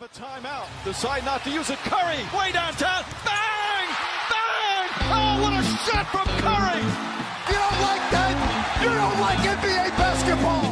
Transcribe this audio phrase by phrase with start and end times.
[0.00, 0.66] have a timeout.
[0.84, 1.78] Decide not to use it.
[1.78, 3.02] Curry, way downtown.
[3.24, 3.88] Bang!
[4.32, 4.88] Bang!
[5.16, 6.80] Oh, what a shot from Curry!
[7.50, 8.32] You don't like that?
[8.82, 10.64] You don't like NBA basketball!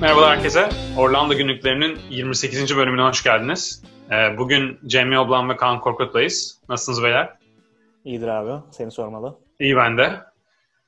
[0.00, 0.68] Merhabalar herkese.
[0.98, 2.76] Orlando günlüklerinin 28.
[2.76, 3.82] bölümüne hoş geldiniz.
[4.10, 6.58] Ee, Bugün Cemil Oblan ve Kaan Korkut'layız.
[6.68, 7.28] Nasılsınız beyler?
[8.04, 8.62] İyidir abi.
[8.70, 9.38] Seni sormalı.
[9.60, 10.20] İyi ben de.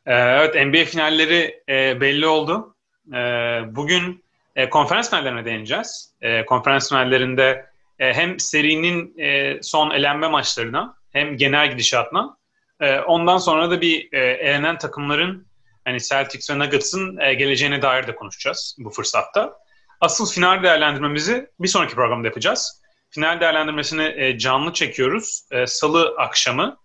[0.06, 2.74] Ee, Evet NBA finalleri e, belli oldu.
[3.14, 4.22] Ee, Bugün
[4.56, 6.14] e, konferans finallerine değineceğiz.
[6.20, 7.66] E, Konferans finallerinde
[7.98, 12.36] e, hem serinin e, son elenme maçlarına hem genel gidişatına
[12.80, 15.46] e, ondan sonra da bir e, elenen takımların
[15.84, 19.56] hani Celtics ve Nuggets'ın e, geleceğine dair de konuşacağız bu fırsatta.
[20.00, 22.82] Asıl final değerlendirmemizi bir sonraki programda yapacağız.
[23.10, 25.42] Final değerlendirmesini e, canlı çekiyoruz.
[25.50, 26.76] E, Salı akşamı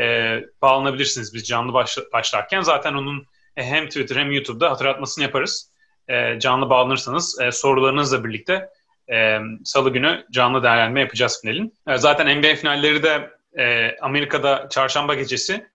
[0.00, 2.60] e, bağlanabilirsiniz biz canlı başla- başlarken.
[2.60, 5.71] Zaten onun e, hem Twitter hem YouTube'da hatırlatmasını yaparız.
[6.08, 8.68] E, canlı bağlanırsanız e, sorularınızla birlikte
[9.12, 11.74] e, Salı günü canlı değerlendirme yapacağız finalin.
[11.88, 15.66] E, zaten NBA finalleri de e, Amerika'da çarşamba gecesi,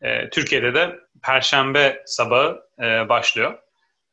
[0.00, 3.58] e, Türkiye'de de perşembe sabahı e, başlıyor.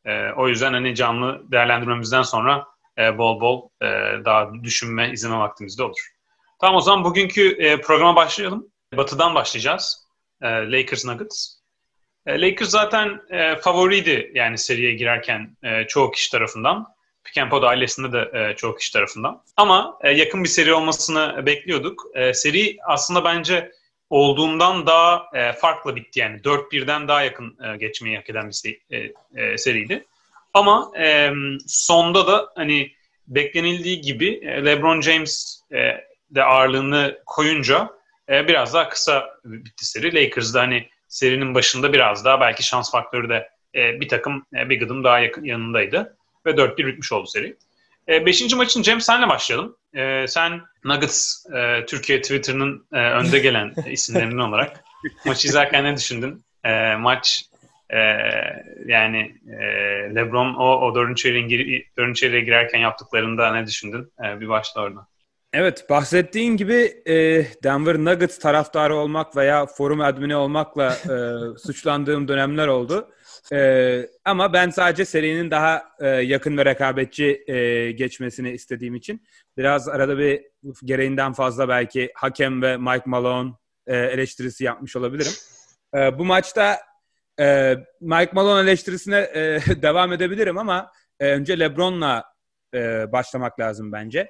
[0.05, 3.85] E, o yüzden hani canlı değerlendirmemizden sonra e, bol bol e,
[4.25, 6.09] daha düşünme, izleme vaktimiz de olur.
[6.61, 8.67] Tamam o zaman bugünkü e, programa başlayalım.
[8.97, 10.07] Batı'dan başlayacağız.
[10.41, 11.62] E, Lakers Nuggets.
[12.25, 16.93] E, Lakers zaten e, favoriydi yani seriye girerken e, çoğu kişi tarafından.
[17.49, 19.43] Pod ailesinde de e, çoğu kişi tarafından.
[19.57, 22.05] Ama e, yakın bir seri olmasını bekliyorduk.
[22.13, 23.71] E, seri aslında bence
[24.09, 26.41] olduğundan daha e, farklı bitti yani.
[26.41, 29.11] 4-1'den daha yakın e, geçmeyi hak eden bir seri, e,
[29.44, 30.05] e, seriydi.
[30.53, 31.31] Ama e,
[31.67, 32.91] sonda da hani
[33.27, 35.77] beklenildiği gibi e, LeBron James e,
[36.29, 37.89] de ağırlığını koyunca
[38.29, 40.16] e, biraz daha kısa bitti seri.
[40.16, 44.80] Lakers'da hani serinin başında biraz daha belki şans faktörü de e, bir takım e, bir
[44.80, 46.17] gıdım daha yakın yanındaydı.
[46.45, 47.56] Ve 4-1 bitmiş oldu seri.
[48.09, 49.78] E, beşinci maçın Cem senle başlayalım.
[49.94, 54.84] E, sen Nuggets e, Türkiye Twitter'ının e, önde gelen isimlerinden olarak
[55.25, 56.44] maçı izlerken ne düşündün?
[56.63, 57.44] E, maç
[57.90, 58.00] e,
[58.85, 59.66] yani e,
[60.16, 61.23] LeBron o, o dördüncü
[62.16, 64.12] çeyreğe, girerken yaptıklarında ne düşündün?
[64.23, 65.07] E, bir başla orada.
[65.53, 67.16] Evet bahsettiğin gibi e,
[67.64, 71.16] Denver Nuggets taraftarı olmak veya forum admini olmakla e,
[71.58, 73.12] suçlandığım dönemler oldu.
[73.52, 79.24] E, ama ben sadece serinin daha e, yakın ve rekabetçi e, geçmesini istediğim için
[79.58, 80.44] biraz arada bir
[80.84, 83.52] gereğinden fazla belki hakem ve Mike Malone
[83.88, 85.34] e, eleştirisi yapmış olabilirim.
[85.96, 86.80] E, bu maçta
[87.40, 92.24] e, Mike Malone eleştirisine e, devam edebilirim ama e, önce LeBron'la
[92.74, 94.28] e, başlamak lazım bence.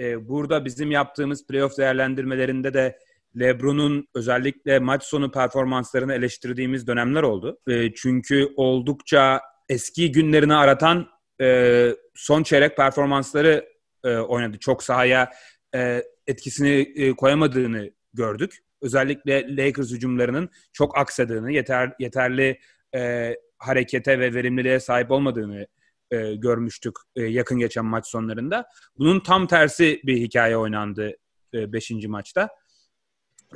[0.00, 2.98] E, burada bizim yaptığımız playoff değerlendirmelerinde de
[3.38, 7.58] LeBron'un özellikle maç sonu performanslarını eleştirdiğimiz dönemler oldu.
[7.68, 11.08] E, çünkü oldukça eski günlerini aratan
[11.40, 13.68] e, son çeyrek performansları
[14.04, 14.58] e, oynadı.
[14.58, 15.30] Çok sahaya
[15.74, 18.58] e, etkisini e, koyamadığını gördük.
[18.82, 22.60] Özellikle Lakers hücumlarının çok aksadığını, yeter, yeterli
[22.94, 25.66] e, harekete ve verimliliğe sahip olmadığını
[26.10, 28.66] e, görmüştük e, yakın geçen maç sonlarında.
[28.98, 31.16] Bunun tam tersi bir hikaye oynandı
[31.54, 31.90] 5.
[31.90, 32.48] E, maçta.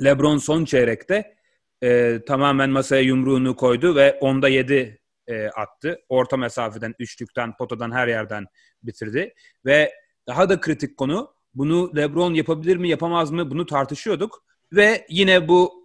[0.03, 1.35] LeBron son çeyrekte
[1.83, 5.99] e, tamamen masaya yumruğunu koydu ve onda 7 e, attı.
[6.09, 8.45] Orta mesafeden, üçlükten, potadan her yerden
[8.83, 9.33] bitirdi.
[9.65, 9.93] Ve
[10.27, 14.43] daha da kritik konu bunu LeBron yapabilir mi yapamaz mı bunu tartışıyorduk.
[14.73, 15.80] Ve yine bu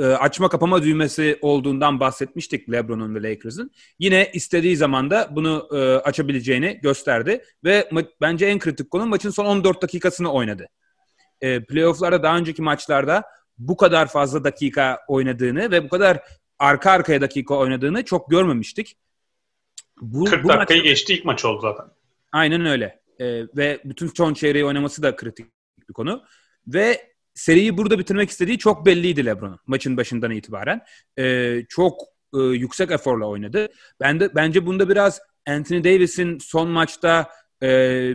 [0.00, 3.70] e, açma kapama düğmesi olduğundan bahsetmiştik LeBron'un ve Lakers'ın.
[3.98, 9.30] Yine istediği zaman da bunu e, açabileceğini gösterdi ve ma- bence en kritik konu maçın
[9.30, 10.68] son 14 dakikasını oynadı.
[11.40, 13.24] E, playoff'larda daha önceki maçlarda
[13.58, 16.20] bu kadar fazla dakika oynadığını ve bu kadar
[16.58, 18.96] arka arkaya dakika oynadığını çok görmemiştik.
[20.00, 20.88] Bu, 40 bu dakikayı maç...
[20.88, 21.86] geçti ilk maç oldu zaten.
[22.32, 23.00] Aynen öyle.
[23.18, 25.46] E, ve bütün son çeyreği oynaması da kritik
[25.88, 26.22] bir konu.
[26.66, 30.80] Ve seriyi burada bitirmek istediği çok belliydi LeBron'un maçın başından itibaren.
[31.18, 32.00] E, çok
[32.34, 33.68] e, yüksek eforla oynadı.
[34.00, 37.30] Ben de bence bunda biraz Anthony Davis'in son maçta
[37.62, 37.68] e,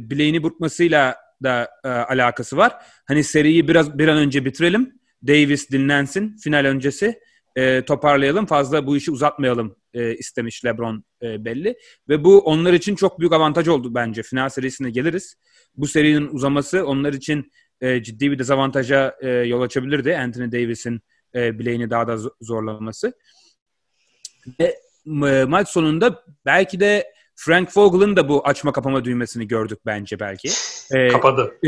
[0.10, 2.74] bileğini burkmasıyla da e, alakası var.
[3.08, 4.92] Hani seriyi biraz bir an önce bitirelim.
[5.28, 7.20] Davis dinlensin final öncesi.
[7.56, 8.46] E, toparlayalım.
[8.46, 11.78] Fazla bu işi uzatmayalım e, istemiş LeBron e, belli.
[12.10, 14.24] Ve bu onlar için çok büyük avantaj oldu bence.
[14.24, 15.36] Final serisine geliriz.
[15.76, 17.52] Bu serinin uzaması onlar için
[17.86, 20.18] e, ciddi bir dezavantaja e, yol açabilirdi.
[20.18, 21.02] Anthony Davis'in
[21.36, 23.14] e, bileğini daha da zorlaması.
[24.60, 24.76] Ve
[25.28, 30.50] e, maç sonunda belki de Frank Vogel'ın da bu açma kapama düğmesini gördük bence belki.
[30.92, 31.60] Ee, Kapadı.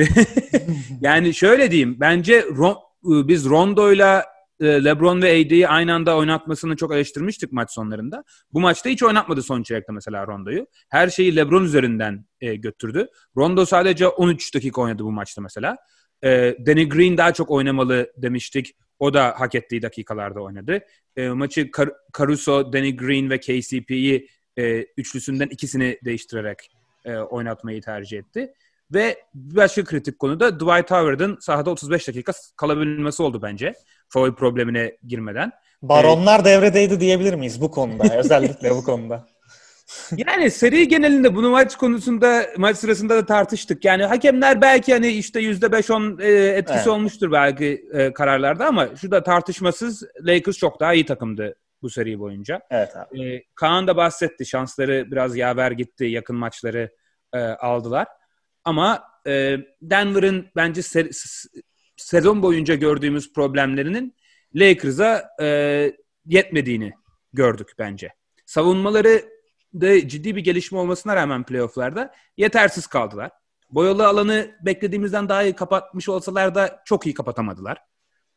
[1.01, 1.97] yani şöyle diyeyim.
[1.99, 4.25] Bence Ron, biz Rondo'yla
[4.59, 8.23] e, LeBron ve AD'yi aynı anda oynatmasını çok eleştirmiştik maç sonlarında.
[8.53, 10.67] Bu maçta hiç oynatmadı son çeyrekte mesela Rondo'yu.
[10.89, 13.07] Her şeyi LeBron üzerinden e, götürdü.
[13.37, 15.77] Rondo sadece 13 dakika oynadı bu maçta mesela.
[16.23, 18.75] E, Danny Green daha çok oynamalı demiştik.
[18.99, 20.79] O da hak ettiği dakikalarda oynadı.
[21.15, 26.71] E, maçı Car- Caruso, Danny Green ve KCP'yi e, üçlüsünden ikisini değiştirerek
[27.05, 28.53] e, oynatmayı tercih etti.
[28.93, 33.73] Ve bir başka kritik konu da Dwight Howard'ın sahada 35 dakika kalabilmesi oldu bence.
[34.09, 35.51] Foul problemine girmeden.
[35.81, 38.15] Baronlar ee, devredeydi diyebilir miyiz bu konuda?
[38.17, 39.27] özellikle bu konuda.
[40.17, 43.85] Yani seri genelinde bunu maç konusunda maç sırasında da tartıştık.
[43.85, 46.87] Yani hakemler belki hani işte yüzde beş on e, etkisi evet.
[46.87, 52.19] olmuştur belki e, kararlarda ama şu da tartışmasız Lakers çok daha iyi takımdı bu seri
[52.19, 52.61] boyunca.
[52.69, 53.23] Evet abi.
[53.23, 54.45] E, Kaan da bahsetti.
[54.45, 56.05] Şansları biraz yaver gitti.
[56.05, 56.91] Yakın maçları
[57.33, 58.07] e, aldılar.
[58.63, 61.61] Ama e, Denver'ın bence se-
[61.97, 64.15] sezon boyunca gördüğümüz problemlerinin
[64.55, 65.91] Lakers'a e,
[66.25, 66.93] yetmediğini
[67.33, 68.09] gördük bence.
[68.45, 69.36] Savunmaları
[69.73, 73.31] da ciddi bir gelişme olmasına rağmen playofflarda yetersiz kaldılar.
[73.69, 77.77] Boyalı alanı beklediğimizden daha iyi kapatmış olsalar da çok iyi kapatamadılar.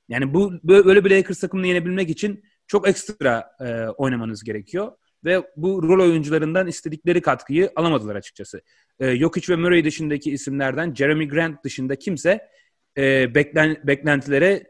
[0.08, 4.92] Yani bu böyle bir Lakers takımını yenebilmek için çok ekstra e, oynamanız gerekiyor
[5.24, 8.62] ve bu rol oyuncularından istedikleri katkıyı alamadılar açıkçası.
[9.00, 12.48] E, Jokic ve Murray dışındaki isimlerden Jeremy Grant dışında kimse
[12.96, 14.66] e, beklen, beklentilere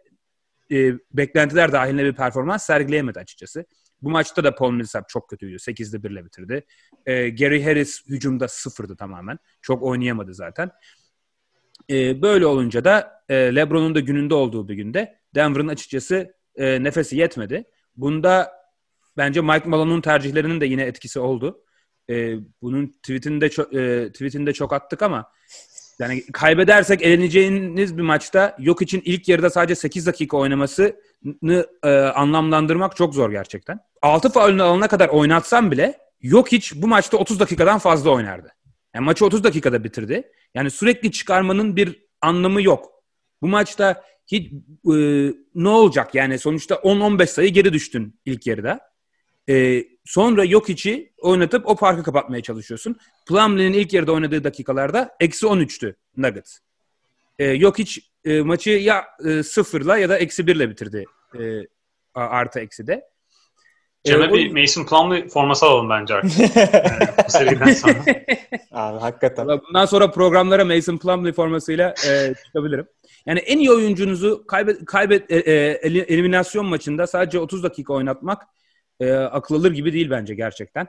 [0.70, 3.64] e, beklentiler dahilinde bir performans sergileyemedi açıkçası.
[4.02, 5.58] Bu maçta da Paul Millsap çok kötüydü.
[5.58, 6.64] 8'de 1 ile bitirdi.
[7.06, 9.38] E, Gary Harris hücumda sıfırdı tamamen.
[9.62, 10.70] Çok oynayamadı zaten.
[11.90, 17.16] E, böyle olunca da e, LeBron'un da gününde olduğu bir günde Denver'ın açıkçası e, nefesi
[17.16, 17.64] yetmedi.
[17.96, 18.52] Bunda
[19.16, 21.64] bence Mike Malone'un tercihlerinin de yine etkisi oldu.
[22.10, 25.32] E, bunun tweetini de çok, e, tweetini çok attık ama
[26.00, 32.96] yani kaybedersek eleneceğiniz bir maçta yok için ilk yarıda sadece 8 dakika oynamasını e, anlamlandırmak
[32.96, 33.80] çok zor gerçekten.
[34.02, 38.52] 6 faulünü alana kadar oynatsam bile yok hiç bu maçta 30 dakikadan fazla oynardı.
[38.94, 40.32] Yani maçı 30 dakikada bitirdi.
[40.54, 42.90] Yani sürekli çıkarmanın bir anlamı yok.
[43.42, 44.52] Bu maçta hiç
[44.86, 44.94] e,
[45.54, 48.80] ne olacak yani sonuçta 10-15 sayı geri düştün ilk yarıda.
[49.48, 52.96] E, sonra yok içi oynatıp o farkı kapatmaya çalışıyorsun.
[53.28, 56.58] Plumlee'nin ilk yarıda oynadığı dakikalarda eksi 13'tü Nuggets.
[57.38, 61.04] E, yok hiç e, maçı ya e, sıfırla ya da eksi birle bitirdi
[61.40, 61.40] e,
[62.14, 63.10] artı eksi de.
[64.04, 66.38] Cem'e ee, bir Mason Plumlee forması alalım bence artık.
[67.26, 67.94] bu seriden sonra.
[68.72, 69.48] Abi hakikaten.
[69.48, 72.86] Bundan sonra programlara Mason Plumlee formasıyla e, çıkabilirim.
[73.26, 75.52] Yani en iyi oyuncunuzu kaybet, kaybet e, e,
[75.82, 78.42] eliminasyon maçında sadece 30 dakika oynatmak
[79.00, 80.88] e, akıl alır gibi değil bence gerçekten.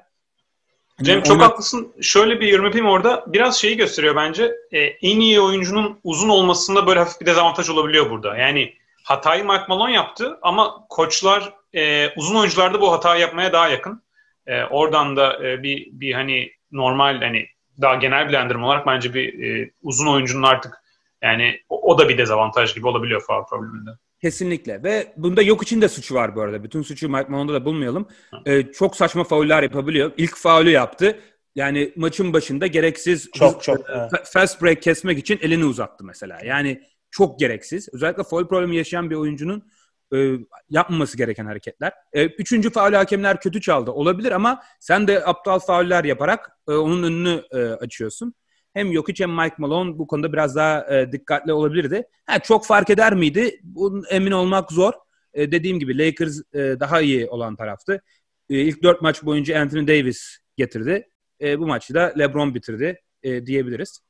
[1.01, 1.45] Cem yani çok ona...
[1.45, 1.93] haklısın.
[2.01, 3.23] Şöyle bir yorum yapayım orada.
[3.27, 4.51] Biraz şeyi gösteriyor bence.
[4.71, 8.37] E, en iyi oyuncunun uzun olmasında böyle hafif bir dezavantaj olabiliyor burada.
[8.37, 8.73] Yani
[9.03, 14.03] hatayı Mark Malone yaptı ama koçlar e, uzun oyuncularda bu hatayı yapmaya daha yakın.
[14.47, 17.47] E, oradan da e, bir bir hani normal hani
[17.81, 20.81] daha genel bilendirme olarak bence bir e, uzun oyuncunun artık
[21.21, 23.91] yani o, o da bir dezavantaj gibi olabiliyor faul probleminde.
[24.21, 26.63] Kesinlikle ve bunda yok için de suçu var bu arada.
[26.63, 28.07] Bütün suçu Mike Malone'da da bulmayalım.
[28.45, 30.11] Ee, çok saçma fauller yapabiliyor.
[30.17, 31.19] İlk faulü yaptı.
[31.55, 34.11] Yani maçın başında gereksiz çok, çok, e, evet.
[34.25, 36.39] fast break kesmek için elini uzattı mesela.
[36.45, 36.81] Yani
[37.11, 37.89] çok gereksiz.
[37.93, 39.71] Özellikle foul problemi yaşayan bir oyuncunun
[40.15, 40.31] e,
[40.69, 41.93] yapmaması gereken hareketler.
[42.13, 43.91] E, üçüncü faul hakemler kötü çaldı.
[43.91, 48.33] Olabilir ama sen de aptal fauller yaparak e, onun önünü e, açıyorsun.
[48.73, 52.03] Hem Jokic hem Mike Malone bu konuda biraz daha e, dikkatli olabilirdi.
[52.25, 53.59] Ha, çok fark eder miydi?
[53.63, 54.93] Bunun emin olmak zor.
[55.33, 58.01] E, dediğim gibi Lakers e, daha iyi olan taraftı.
[58.49, 61.09] E, ilk dört maç boyunca Anthony Davis getirdi.
[61.41, 64.01] E, bu maçı da LeBron bitirdi e, diyebiliriz.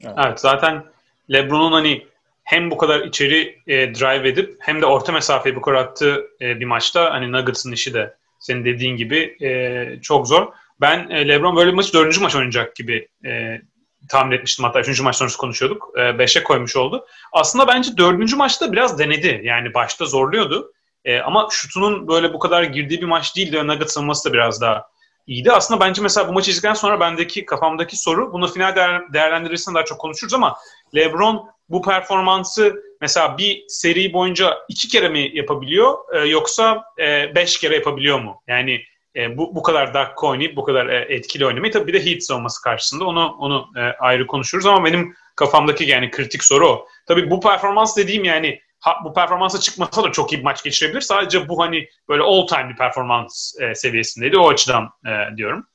[0.00, 0.14] Evet.
[0.26, 0.84] evet zaten
[1.32, 2.06] LeBron'un hani
[2.44, 6.60] hem bu kadar içeri e, drive edip hem de orta mesafeyi bu kadar attığı e,
[6.60, 10.52] bir maçta hani Nuggets'ın işi de senin dediğin gibi e, çok zor.
[10.80, 13.60] Ben e, LeBron böyle bir maç dördüncü maç oynayacak gibi e,
[14.08, 14.64] tahmin etmiştim.
[14.64, 15.88] Hatta üçüncü maç sonrası konuşuyorduk.
[15.98, 17.06] E, beşe koymuş oldu.
[17.32, 19.40] Aslında bence dördüncü maçta biraz denedi.
[19.44, 20.72] Yani başta zorluyordu.
[21.04, 23.66] E, ama şutunun böyle bu kadar girdiği bir maç değildi.
[23.66, 24.88] Nuggets da biraz daha
[25.26, 25.52] iyiydi.
[25.52, 29.84] Aslında bence mesela bu maçı izledikten sonra bendeki kafamdaki soru bunu final değer, değerlendirirsen daha
[29.84, 30.56] çok konuşuruz ama
[30.94, 37.58] LeBron bu performansı mesela bir seri boyunca iki kere mi yapabiliyor e, yoksa e, beş
[37.58, 38.42] kere yapabiliyor mu?
[38.48, 38.80] Yani
[39.16, 42.30] e, bu bu kadar dakika oynayıp bu kadar e, etkili oynamayı tabii bir de Heat
[42.30, 46.88] olması karşısında onu onu e, ayrı konuşuruz ama benim kafamdaki yani kritik soru o.
[47.06, 51.00] Tabii bu performans dediğim yani ha, bu performansa çıkmasa da çok iyi bir maç geçirebilir.
[51.00, 54.38] Sadece bu hani böyle all time bir performans e, seviyesindeydi.
[54.38, 55.66] O açıdan e, diyorum.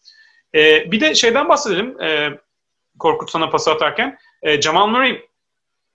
[0.55, 2.01] E, bir de şeyden bahsedelim.
[2.01, 2.39] E,
[2.99, 4.17] Korkut sana pas atarken.
[4.41, 5.21] E, Jamal Murray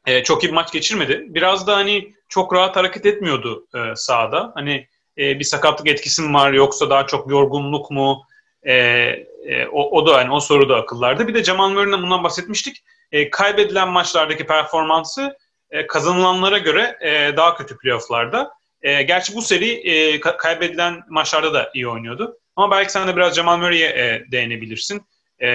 [0.07, 1.25] e, çok iyi bir maç geçirmedi.
[1.29, 4.53] Biraz da hani çok rahat hareket etmiyordu e, sahada.
[4.55, 8.23] Hani e, bir sakatlık etkisi mi var yoksa daha çok yorgunluk mu?
[8.63, 11.29] E, e, o, o da yani o soru da akıllarda.
[11.29, 12.85] Bir de Jamal Murray'den bundan bahsetmiştik.
[13.13, 15.37] E, kaybedilen maçlardaki performansı
[15.71, 18.51] e, kazanılanlara göre e, daha kötü playofflarda.
[18.83, 22.39] E, gerçi bu seri e, kaybedilen maçlarda da iyi oynuyordu.
[22.57, 25.03] Ama belki sen de biraz Jamal Murray'e e, değinebilirsin.
[25.39, 25.49] E,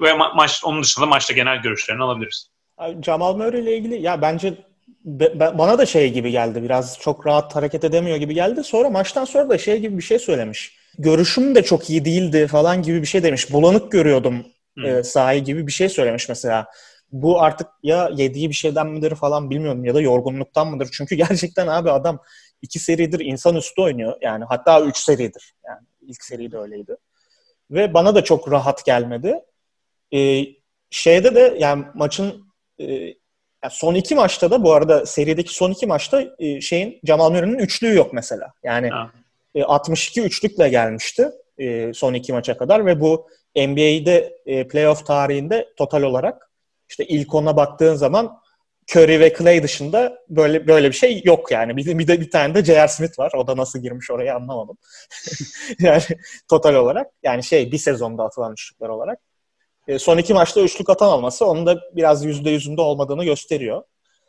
[0.00, 2.50] ve ma- maç onun dışında maçta genel görüşlerini alabiliriz.
[3.02, 4.54] Jamal Murray ile ilgili ya bence
[5.06, 6.62] be, bana da şey gibi geldi.
[6.62, 8.64] Biraz çok rahat hareket edemiyor gibi geldi.
[8.64, 10.76] Sonra maçtan sonra da şey gibi bir şey söylemiş.
[10.98, 13.52] Görüşüm de çok iyi değildi falan gibi bir şey demiş.
[13.52, 14.46] Bulanık görüyordum
[14.84, 16.66] e, sahayı gibi bir şey söylemiş mesela.
[17.12, 20.88] Bu artık ya yediği bir şeyden midir falan bilmiyorum ya da yorgunluktan mıdır?
[20.92, 22.18] Çünkü gerçekten abi adam
[22.62, 24.16] iki seridir insan üstü oynuyor.
[24.20, 25.54] Yani hatta üç seridir.
[25.66, 26.96] Yani ilk seri de öyleydi.
[27.70, 29.40] Ve bana da çok rahat gelmedi.
[30.14, 30.44] Ee,
[30.90, 32.46] şeyde de yani maçın
[32.80, 33.14] e,
[33.70, 37.94] son iki maçta da bu arada serideki son iki maçta e, şeyin Jamal Murray'nin üçlüğü
[37.94, 38.52] yok mesela.
[38.64, 38.90] Yani
[39.54, 45.68] e, 62 üçlükle gelmişti e, son iki maça kadar ve bu NBA'de e, playoff tarihinde
[45.76, 46.50] total olarak
[46.88, 48.38] işte ilk ona baktığın zaman
[48.90, 51.76] Curry ve Clay dışında böyle böyle bir şey yok yani.
[51.76, 52.88] Bir de bir, de bir tane de J.R.
[52.88, 53.32] Smith var.
[53.36, 54.78] O da nasıl girmiş oraya anlamadım.
[55.78, 56.02] yani
[56.50, 59.18] total olarak yani şey bir sezonda atılan üçlükler olarak.
[59.88, 63.82] E, son iki maçta üçlük atamaması onun da biraz yüzde yüzünde olmadığını gösteriyor.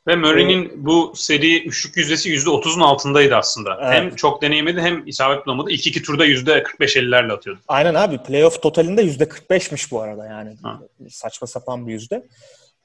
[0.08, 3.78] Ve Murray'nin ee, bu seri üçlük yüzdesi yüzde otuzun altındaydı aslında.
[3.82, 3.94] Evet.
[3.94, 5.72] Hem çok deneyimedi hem isabet bulamadı.
[5.72, 7.60] İlk iki turda yüzde 45-50'lerle atıyordu.
[7.68, 8.18] Aynen abi.
[8.18, 10.56] Playoff totalinde yüzde 45'miş bu arada yani.
[10.64, 10.80] Ha.
[11.10, 12.28] Saçma sapan bir yüzde.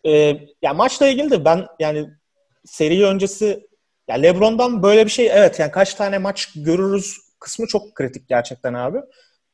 [0.07, 2.11] Ee, ya maçla ilgili de ben yani
[2.65, 3.67] seri öncesi
[4.09, 8.75] ya LeBron'dan böyle bir şey evet yani kaç tane maç görürüz kısmı çok kritik gerçekten
[8.75, 8.99] abi.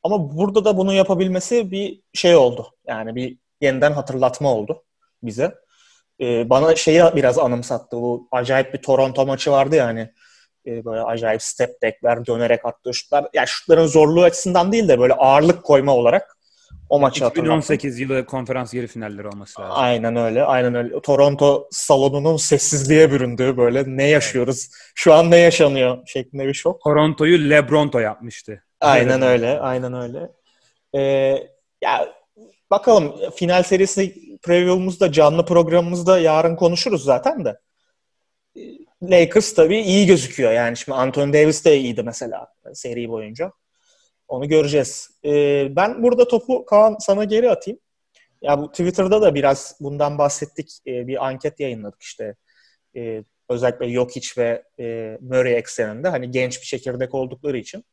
[0.03, 2.67] Ama burada da bunu yapabilmesi bir şey oldu.
[2.87, 4.83] Yani bir yeniden hatırlatma oldu
[5.23, 5.55] bize.
[6.21, 7.97] Ee, bana şeyi biraz anımsattı.
[7.97, 10.09] Bu acayip bir Toronto maçı vardı ya hani
[10.65, 13.23] e, böyle acayip step back'ler, dönerek attığı şutlar.
[13.23, 16.37] Ya yani şutların zorluğu açısından değil de böyle ağırlık koyma olarak
[16.89, 18.15] o maçı 2018 hatırlattım.
[18.15, 19.75] yılı konferans yarı finalleri olması lazım.
[19.77, 20.43] Aynen öyle.
[20.43, 21.01] Aynen öyle.
[21.01, 24.69] Toronto salonunun sessizliğe büründüğü böyle ne yaşıyoruz?
[24.95, 26.81] Şu an ne yaşanıyor şeklinde bir şok.
[26.83, 28.63] Toronto'yu LeBronto yapmıştı.
[28.81, 29.59] Aynen öyle.
[29.59, 30.31] Aynen öyle.
[30.95, 31.01] Ee,
[31.81, 32.13] ya
[32.71, 37.59] bakalım final serisi preview'umuzda canlı programımızda yarın konuşuruz zaten de.
[39.03, 40.51] Lakers tabii iyi gözüküyor.
[40.51, 43.51] Yani şimdi Anthony Davis de iyiydi mesela seri boyunca.
[44.27, 45.09] Onu göreceğiz.
[45.25, 47.79] Ee, ben burada topu Kaan sana geri atayım.
[48.41, 50.79] Ya bu Twitter'da da biraz bundan bahsettik.
[50.87, 52.35] Ee, bir anket yayınladık işte.
[52.95, 57.85] Ee, özellikle Jokic ve e, Murray ekseninde hani genç bir çekirdek oldukları için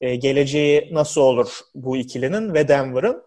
[0.00, 3.22] e, geleceği nasıl olur bu ikilinin ve Denver'ın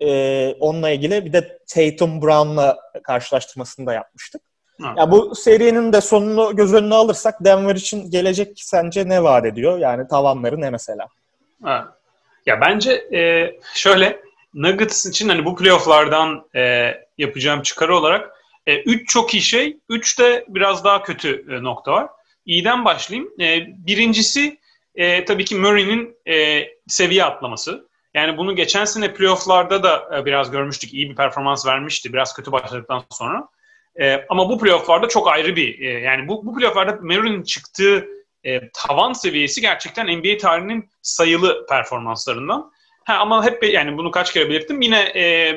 [0.00, 4.42] e, onunla ilgili bir de Tatum Brown'la karşılaştırmasını da yapmıştık.
[4.82, 4.94] Ha.
[4.96, 9.78] Ya bu serinin de sonunu göz önüne alırsak Denver için gelecek sence ne vaat ediyor?
[9.78, 11.06] Yani tavanları ne mesela?
[11.62, 11.96] Ha.
[12.46, 14.20] Ya bence e, şöyle
[14.54, 18.30] Nuggets için hani bu playofflardan e, yapacağım çıkarı olarak
[18.66, 22.08] e, üç çok iyi şey, üç de biraz daha kötü e, nokta var.
[22.46, 23.30] İyiden başlayayım.
[23.40, 24.58] E, birincisi
[24.96, 27.88] e, tabii ki Murray'nin e, seviye atlaması.
[28.14, 30.94] Yani bunu geçen sene playofflarda da e, biraz görmüştük.
[30.94, 33.48] İyi bir performans vermişti biraz kötü başladıktan sonra.
[34.00, 38.08] E, ama bu playofflarda çok ayrı bir e, yani bu, bu playofflarda Murray'nin çıktığı
[38.44, 42.72] e, tavan seviyesi gerçekten NBA tarihinin sayılı performanslarından.
[43.04, 45.56] Ha, ama hep yani bunu kaç kere belirttim yine e,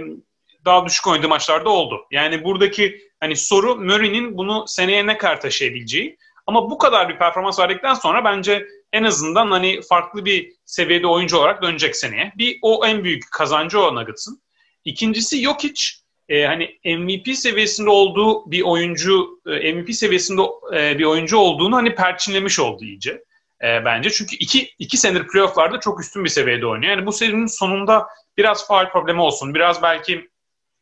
[0.65, 2.05] daha düşük oynadığı maçlarda oldu.
[2.11, 6.17] Yani buradaki hani soru Murray'nin bunu seneye ne kadar taşıyabileceği.
[6.49, 11.37] Ama bu kadar bir performans verdikten sonra bence en azından hani farklı bir seviyede oyuncu
[11.37, 12.33] olarak dönecek seneye.
[12.37, 14.41] Bir o en büyük kazancı o Nuggets'ın.
[14.85, 15.81] İkincisi Jokic
[16.29, 20.41] e, hani MVP seviyesinde olduğu bir oyuncu, e, MVP seviyesinde
[20.75, 23.23] e, bir oyuncu olduğunu hani perçinlemiş oldu iyice
[23.63, 24.09] e, bence.
[24.09, 26.91] Çünkü iki, iki senedir playofflarda çok üstün bir seviyede oynuyor.
[26.91, 30.29] Yani bu serinin sonunda biraz faal problemi olsun, biraz belki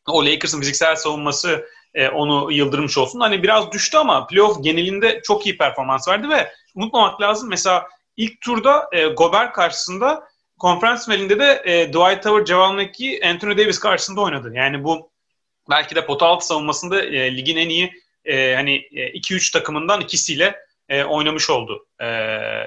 [0.06, 3.20] o Lakers'ın fiziksel savunması e, onu yıldırmış olsun.
[3.20, 7.48] Hani biraz düştü ama playoff genelinde çok iyi performans verdi ve unutmamak lazım.
[7.48, 10.28] Mesela ilk turda e, Gobert karşısında
[10.58, 14.52] konferans finalinde de e, Dwight Howard, Javal McGee, Anthony Davis karşısında oynadı.
[14.54, 15.10] Yani bu
[15.70, 17.92] belki de pota altı savunmasında e, ligin en iyi
[18.24, 20.56] e, hani 2-3 e, takımından ikisiyle
[20.88, 22.06] e, oynamış oldu e,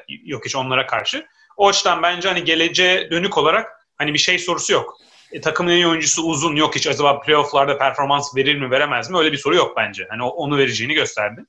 [0.07, 1.25] yok hiç onlara karşı.
[1.57, 4.97] O açıdan bence hani geleceğe dönük olarak hani bir şey sorusu yok.
[5.31, 9.17] E, takımın en iyi oyuncusu uzun yok hiç acaba playofflarda performans verir mi veremez mi
[9.17, 10.07] öyle bir soru yok bence.
[10.09, 11.45] Hani onu vereceğini gösterdi.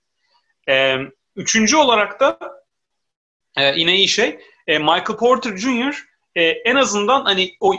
[0.68, 0.96] E,
[1.36, 2.38] üçüncü olarak da
[3.56, 7.78] e, yine iyi şey e, Michael Porter Jr e, en azından hani o e,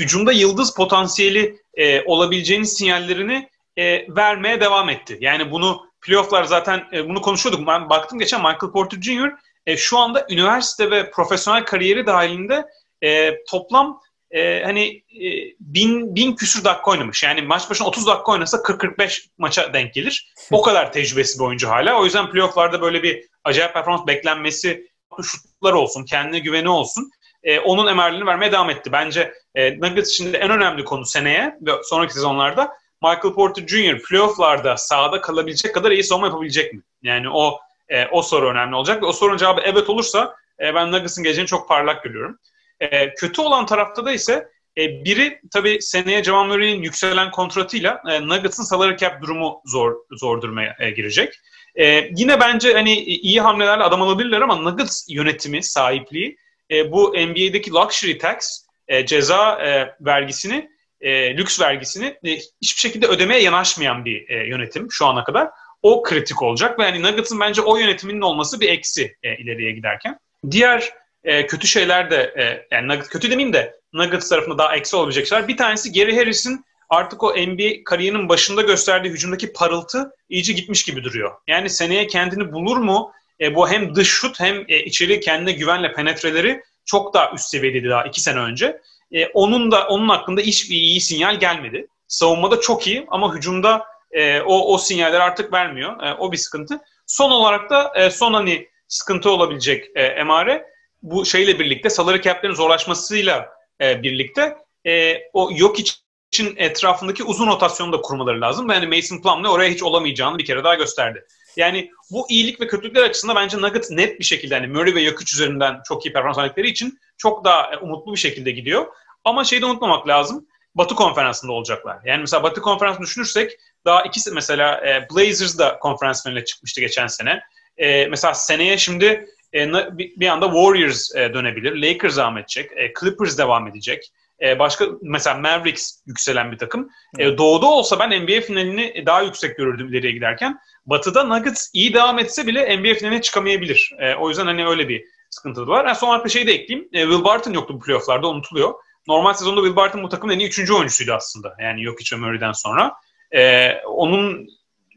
[0.00, 5.18] hücumda yıldız potansiyeli e, olabileceğini sinyallerini e, vermeye devam etti.
[5.20, 7.66] Yani bunu playofflar zaten e, bunu konuşuyorduk.
[7.66, 9.32] Ben baktım geçen Michael Porter Jr.
[9.66, 12.66] E, şu anda üniversite ve profesyonel kariyeri dahilinde
[13.02, 15.28] e, toplam e, hani e,
[15.60, 17.22] bin, bin küsür dakika oynamış.
[17.22, 20.32] Yani maç başına 30 dakika oynasa 40-45 maça denk gelir.
[20.50, 22.00] O kadar tecrübesi bir oyuncu hala.
[22.00, 24.90] O yüzden playofflarda böyle bir acayip performans beklenmesi
[25.22, 27.10] şutlar olsun, kendine güveni olsun.
[27.42, 28.92] E, onun emarlarını vermeye devam etti.
[28.92, 32.72] Bence e, Nuggets için de en önemli konu seneye ve sonraki sezonlarda
[33.02, 34.02] Michael Porter Jr.
[34.02, 36.82] playofflarda sahada kalabilecek kadar iyi savunma yapabilecek mi?
[37.02, 37.58] Yani o
[37.88, 41.48] e, o soru önemli olacak ve o sorunun cevabı evet olursa e, ben Nuggets'ın geleceğini
[41.48, 42.38] çok parlak görüyorum.
[42.80, 48.28] E, kötü olan tarafta da ise e, biri tabii seneye Jamal Murray'in yükselen kontratıyla e,
[48.28, 51.34] Nuggets'ın salary cap durumu zor zor durmaya e, girecek.
[51.76, 56.36] E, yine bence hani iyi hamlelerle adam alabilirler ama Nuggets yönetimi, sahipliği
[56.70, 60.70] e, bu NBA'deki luxury tax e, ceza e, vergisini,
[61.00, 65.48] e, lüks vergisini e, hiçbir şekilde ödemeye yanaşmayan bir e, yönetim şu ana kadar.
[65.82, 70.18] O kritik olacak ve yani Nuggets'ın bence o yönetiminin olması bir eksi e, ileriye giderken.
[70.50, 70.90] Diğer
[71.24, 75.26] e, kötü şeyler de e, yani Nuggets, kötü demeyeyim de Nuggets tarafında daha eksi olabilecek
[75.26, 75.48] şeyler.
[75.48, 81.04] Bir tanesi Gary Harris'in artık o NBA kariyerinin başında gösterdiği hücumdaki parıltı iyice gitmiş gibi
[81.04, 81.32] duruyor.
[81.48, 83.12] Yani seneye kendini bulur mu?
[83.40, 87.88] E, bu hem dış şut hem e, içeri kendine güvenle penetreleri çok daha üst seviyedeydi
[87.88, 88.80] daha iki sene önce.
[89.12, 91.86] E, onun da onun hakkında hiçbir iyi sinyal gelmedi.
[92.08, 96.02] Savunmada çok iyi ama hücumda e, o o sinyaller artık vermiyor.
[96.02, 96.80] E, o bir sıkıntı.
[97.06, 100.66] Son olarak da e, son hani sıkıntı olabilecek e, emare
[101.02, 103.48] bu şeyle birlikte salary cap'lerin zorlaşmasıyla
[103.80, 108.70] e, birlikte e, o yok için etrafındaki uzun rotasyonu da kurmaları lazım.
[108.70, 111.26] Yani Mason Plumlee oraya hiç olamayacağını bir kere daha gösterdi.
[111.56, 115.34] Yani bu iyilik ve kötülükler açısından bence Nuggets net bir şekilde hani Murray ve Jokic
[115.34, 118.86] üzerinden çok iyi performans verdikleri için çok daha e, umutlu bir şekilde gidiyor.
[119.24, 120.46] Ama şeyi de unutmamak lazım.
[120.74, 121.98] Batı konferansında olacaklar.
[122.04, 123.52] Yani mesela Batı konferansını düşünürsek
[123.84, 127.40] daha ikisi mesela e, Blazers da konferans finaline çıkmıştı geçen sene.
[127.76, 131.82] E, mesela seneye şimdi e, bir anda Warriors e, dönebilir.
[131.82, 132.70] Lakers devam edecek.
[132.76, 134.12] E, Clippers devam edecek.
[134.42, 136.88] E, başka mesela Mavericks yükselen bir takım.
[137.18, 140.58] E, doğuda olsa ben NBA finalini daha yüksek görürdüm ileriye giderken.
[140.86, 143.92] Batı'da Nuggets iyi devam etse bile NBA finaline çıkamayabilir.
[143.98, 145.84] E, o yüzden hani öyle bir sıkıntı var.
[145.84, 146.88] Yani son olarak bir şey de ekleyeyim.
[146.92, 148.74] E, Will Barton yoktu bu playofflarda unutuluyor.
[149.08, 151.56] Normal sezonda Will Barton bu takımın en iyi üçüncü oyuncusuydu aslında.
[151.60, 152.94] Yani Jokic ve Murray'den sonra.
[153.34, 154.48] E, onun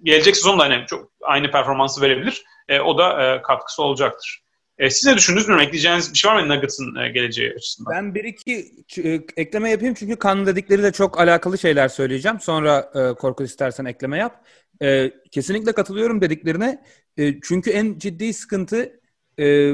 [0.03, 2.43] gelecek sezonda hani çok aynı performansı verebilir.
[2.67, 4.42] E, o da e, katkısı olacaktır.
[4.77, 5.67] E, siz ne düşündünüz bilmiyorum.
[5.67, 7.93] Ekleyeceğiniz bir şey var mı Nuggets'ın e, geleceği açısından?
[7.93, 8.71] Ben bir iki
[9.03, 12.39] e, ekleme yapayım çünkü kan dedikleri de çok alakalı şeyler söyleyeceğim.
[12.39, 14.45] Sonra e, Korkut istersen ekleme yap.
[14.81, 16.83] E, kesinlikle katılıyorum dediklerine.
[17.17, 18.99] E, çünkü en ciddi sıkıntı
[19.39, 19.71] e,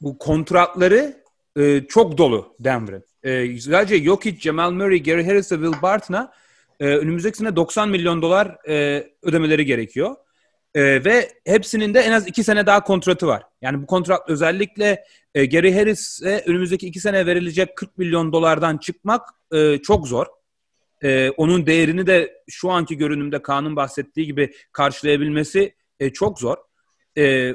[0.00, 1.24] bu kontratları
[1.56, 3.04] e, çok dolu Denver'ın.
[3.22, 6.32] E, sadece Jokic, Jamal Murray, Gary Harris ve Will Barton'a
[6.80, 10.16] e, önümüzdeki sene 90 milyon dolar e, ödemeleri gerekiyor.
[10.74, 13.42] E, ve hepsinin de en az iki sene daha kontratı var.
[13.62, 19.28] Yani bu kontrat özellikle e, Gary Harris'e önümüzdeki iki sene verilecek 40 milyon dolardan çıkmak
[19.52, 20.26] e, çok zor.
[21.02, 26.56] E, onun değerini de şu anki görünümde Kaan'ın bahsettiği gibi karşılayabilmesi e, çok zor.
[27.18, 27.54] E,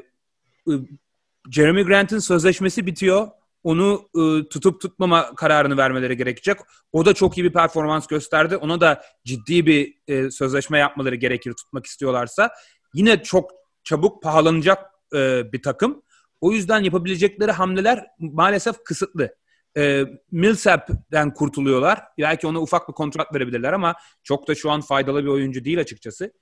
[1.51, 3.27] Jeremy Grant'ın sözleşmesi bitiyor.
[3.63, 6.57] Onu e, tutup tutmama kararını vermeleri gerekecek.
[6.91, 8.57] O da çok iyi bir performans gösterdi.
[8.57, 12.49] Ona da ciddi bir e, sözleşme yapmaları gerekir tutmak istiyorlarsa
[12.93, 13.51] yine çok
[13.83, 16.01] çabuk pahalanacak e, bir takım.
[16.41, 19.35] O yüzden yapabilecekleri hamleler maalesef kısıtlı.
[19.77, 22.03] E, Millsap'den kurtuluyorlar.
[22.19, 25.79] Belki ona ufak bir kontrat verebilirler ama çok da şu an faydalı bir oyuncu değil
[25.79, 26.33] açıkçası.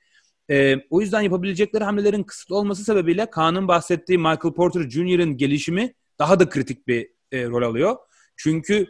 [0.52, 6.40] E, o yüzden yapabilecekleri hamlelerin kısıtlı olması sebebiyle Kaan'ın bahsettiği Michael Porter Jr.'ın gelişimi daha
[6.40, 7.96] da kritik bir e, rol alıyor.
[8.36, 8.86] Çünkü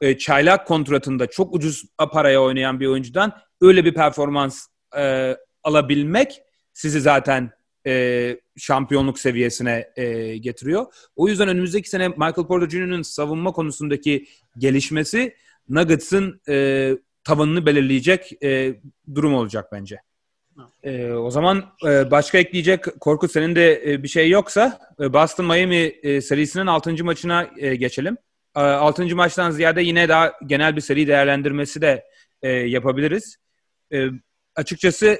[0.00, 7.00] e, çaylak kontratında çok ucuz paraya oynayan bir oyuncudan öyle bir performans e, alabilmek sizi
[7.00, 7.50] zaten
[7.86, 10.86] e, şampiyonluk seviyesine e, getiriyor.
[11.16, 14.26] O yüzden önümüzdeki sene Michael Porter Jr.'ın savunma konusundaki
[14.58, 15.36] gelişmesi
[15.68, 16.90] Nuggets'ın e,
[17.24, 18.74] tavanını belirleyecek e,
[19.14, 20.00] durum olacak bence.
[20.82, 25.46] E, o zaman e, başka ekleyecek Korkut senin de e, bir şey yoksa e, Boston
[25.46, 27.04] Miami e, serisinin 6.
[27.04, 28.16] maçına e, geçelim.
[28.56, 29.16] E, 6.
[29.16, 32.04] maçtan ziyade yine daha genel bir seri değerlendirmesi de
[32.42, 33.36] e, yapabiliriz.
[33.92, 34.06] E,
[34.56, 35.18] açıkçası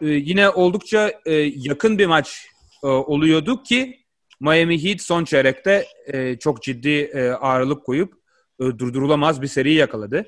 [0.00, 2.46] e, yine oldukça e, yakın bir maç
[2.84, 4.04] e, oluyordu ki
[4.40, 8.14] Miami Heat son çeyrekte e, çok ciddi e, ağırlık koyup
[8.60, 10.24] durdurulamaz bir seri yakaladı.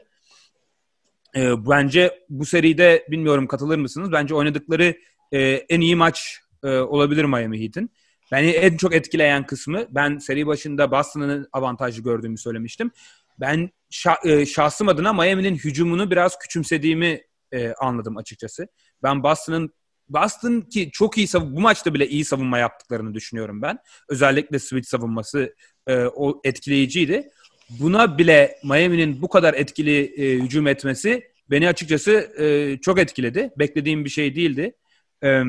[1.36, 4.12] Bence bu seride bilmiyorum katılır mısınız?
[4.12, 4.94] Bence oynadıkları
[5.68, 7.90] en iyi maç olabilir Miami Heat'in.
[8.32, 12.90] Beni en çok etkileyen kısmı ben seri başında Boston'ın avantajlı gördüğümü söylemiştim.
[13.40, 17.22] Ben şah, şahsım adına Miami'nin hücumunu biraz küçümsediğimi
[17.80, 18.68] anladım açıkçası.
[19.02, 19.70] Ben Boston'ın
[20.08, 23.78] Boston ki çok iyi savun bu maçta bile iyi savunma yaptıklarını düşünüyorum ben.
[24.08, 25.54] Özellikle switch savunması
[25.86, 27.30] e, o etkileyiciydi.
[27.70, 33.50] Buna bile Miami'nin bu kadar etkili e, hücum etmesi beni açıkçası e, çok etkiledi.
[33.58, 34.76] Beklediğim bir şey değildi.
[35.24, 35.42] E,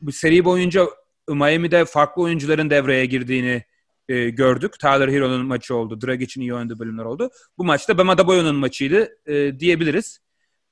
[0.00, 0.86] bu seri boyunca
[1.28, 3.62] Miami'de farklı oyuncuların devreye girdiğini
[4.08, 4.78] e, gördük.
[4.80, 6.00] Tyler Hero'nun maçı oldu.
[6.00, 7.30] Dragic'in iyi oynadığı bölümler oldu.
[7.58, 10.20] Bu maçta Bam Adebayo'nun maçıydı e, diyebiliriz.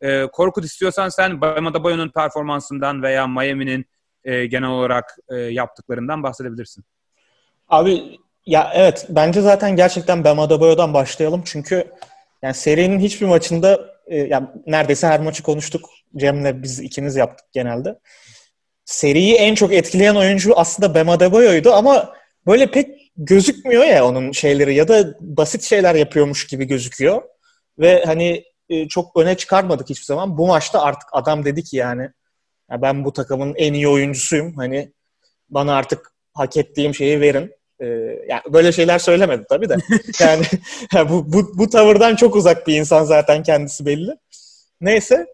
[0.01, 3.87] E, Korkut istiyorsan sen Bam Adebayo'nun performansından veya Miami'nin
[4.25, 6.85] e, genel olarak e, yaptıklarından bahsedebilirsin.
[7.69, 11.93] Abi ya evet bence zaten gerçekten Bam Adebayo'dan başlayalım çünkü
[12.43, 15.91] yani serinin hiçbir maçında e, yani neredeyse her maçı konuştuk.
[16.17, 17.99] Cem'le biz ikimiz yaptık genelde.
[18.85, 22.15] Seriyi en çok etkileyen oyuncu aslında Bam Adebayo'ydu ama
[22.47, 27.23] böyle pek gözükmüyor ya onun şeyleri ya da basit şeyler yapıyormuş gibi gözüküyor.
[27.79, 30.39] Ve hani e, çok öne çıkarmadık hiçbir zaman.
[30.39, 32.11] Bu maçta artık adam dedi ki yani
[32.71, 34.57] ya ben bu takımın en iyi oyuncusuyum.
[34.57, 34.93] Hani
[35.51, 37.53] bana artık hak ettiğim şeyi verin.
[37.81, 37.87] Ee,
[38.29, 39.77] yani böyle şeyler söylemedi tabii de.
[40.21, 40.45] yani
[41.11, 44.17] bu, bu, bu tavırdan çok uzak bir insan zaten kendisi belli.
[44.81, 45.27] Neyse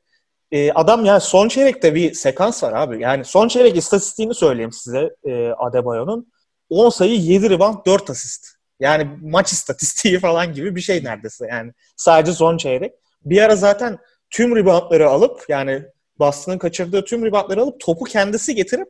[0.53, 3.03] e, adam yani son çeyrekte bir sekans var abi.
[3.03, 6.33] Yani son çeyrek istatistiğini söyleyeyim size e, Adebayo'nun.
[6.71, 8.47] 10 sayı, 7 rebound, 4 asist.
[8.81, 11.73] Yani maç istatistiği falan gibi bir şey neredeyse yani.
[11.97, 12.93] Sadece son çeyrek.
[13.25, 13.99] Bir ara zaten
[14.31, 15.83] tüm reboundları alıp yani
[16.19, 18.89] Boston'ın kaçırdığı tüm reboundları alıp topu kendisi getirip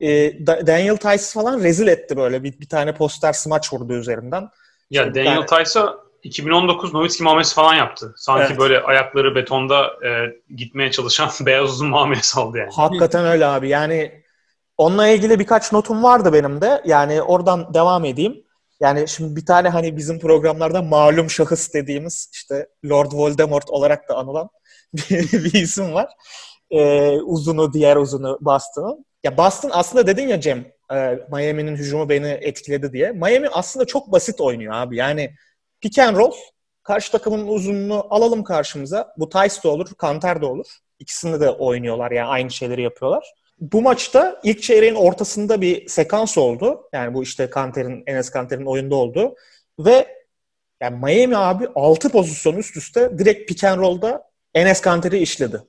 [0.00, 2.42] e, Daniel Tice falan rezil etti böyle.
[2.42, 4.48] Bir, bir tane poster smaç vurdu üzerinden.
[4.90, 5.64] Ya işte Daniel tane...
[5.64, 8.14] Tice'a 2019 Nowitzki muamelesi falan yaptı.
[8.16, 8.58] Sanki evet.
[8.58, 10.10] böyle ayakları betonda e,
[10.54, 12.70] gitmeye çalışan beyaz uzun muamelesi oldu yani.
[12.72, 13.68] Hakikaten öyle abi.
[13.68, 14.24] Yani
[14.78, 16.82] onunla ilgili birkaç notum vardı benim de.
[16.84, 18.43] Yani oradan devam edeyim.
[18.80, 24.16] Yani şimdi bir tane hani bizim programlarda malum şahıs dediğimiz işte Lord Voldemort olarak da
[24.16, 24.48] anılan
[24.94, 26.08] bir, bir isim var.
[26.70, 29.06] Ee, uzunu, diğer uzunu Boston'ın.
[29.24, 33.12] Ya Boston aslında dedin ya Cem, e, Miami'nin hücumu beni etkiledi diye.
[33.12, 34.96] Miami aslında çok basit oynuyor abi.
[34.96, 35.34] Yani
[35.80, 36.32] pick and roll,
[36.82, 39.14] karşı takımın uzunluğunu alalım karşımıza.
[39.16, 40.66] Bu Tice de olur, Kanter de olur.
[40.98, 43.34] İkisini de oynuyorlar yani aynı şeyleri yapıyorlar.
[43.60, 46.88] Bu maçta ilk çeyreğin ortasında bir sekans oldu.
[46.92, 49.34] Yani bu işte Kanter'in, Enes Kanter'in oyunda oldu.
[49.78, 50.08] Ve
[50.82, 54.22] yani Miami abi 6 pozisyon üst üste direkt pick and roll'da
[54.54, 55.62] Enes Kanter'i işledi.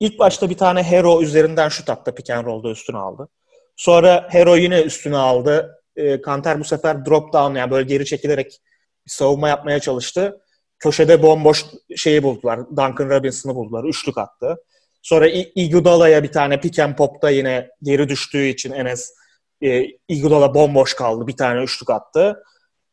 [0.00, 3.28] İlk başta bir tane Hero üzerinden şut attı pick and roll'da üstüne aldı.
[3.76, 5.82] Sonra Hero yine üstüne aldı.
[5.96, 8.60] E, Kanter bu sefer drop down yani böyle geri çekilerek
[9.06, 10.40] savunma yapmaya çalıştı.
[10.78, 11.64] Köşede bomboş
[11.96, 12.60] şeyi buldular.
[12.70, 13.84] Duncan Robinson'ı buldular.
[13.84, 14.56] Üçlük attı.
[15.02, 19.14] Sonra Iguodala'ya bir tane pick and pop'ta yine geri düştüğü için Enes
[19.62, 21.26] e, Iguodala bomboş kaldı.
[21.26, 22.42] Bir tane üçlük attı.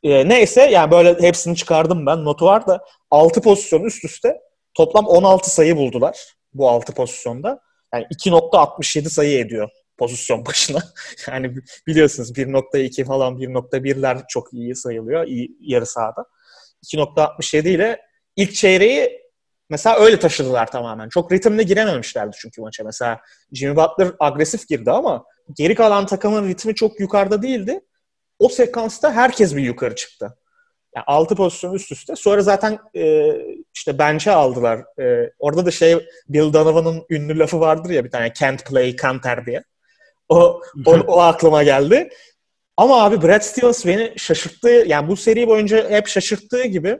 [0.03, 2.25] E, neyse yani böyle hepsini çıkardım ben.
[2.25, 4.37] Notu var da 6 pozisyon üst üste
[4.73, 7.59] toplam 16 sayı buldular bu 6 pozisyonda.
[7.93, 10.79] Yani 2.67 sayı ediyor pozisyon başına.
[11.27, 11.55] yani
[11.87, 16.25] biliyorsunuz 1.2 falan 1.1'ler çok iyi sayılıyor iyi, yarı sahada.
[16.85, 18.01] 2.67 ile
[18.35, 19.21] ilk çeyreği
[19.69, 21.09] mesela öyle taşıdılar tamamen.
[21.09, 22.83] Çok ritimle girememişlerdi çünkü maça.
[22.83, 23.21] Mesela
[23.53, 27.81] Jimmy Butler agresif girdi ama geri kalan takımın ritmi çok yukarıda değildi.
[28.39, 30.37] O sekansta herkes bir yukarı çıktı.
[30.95, 32.15] Yani 6 pozisyon üst üste.
[32.15, 33.31] Sonra zaten e,
[33.73, 34.79] işte bench'e aldılar.
[35.01, 39.45] E, orada da şey Bill Donovan'ın ünlü lafı vardır ya bir tane can't play counter
[39.45, 39.63] diye.
[40.29, 42.09] O, o, o aklıma geldi.
[42.77, 44.69] Ama abi Brad Stevens beni şaşırttı.
[44.69, 46.97] Yani bu seri boyunca hep şaşırttığı gibi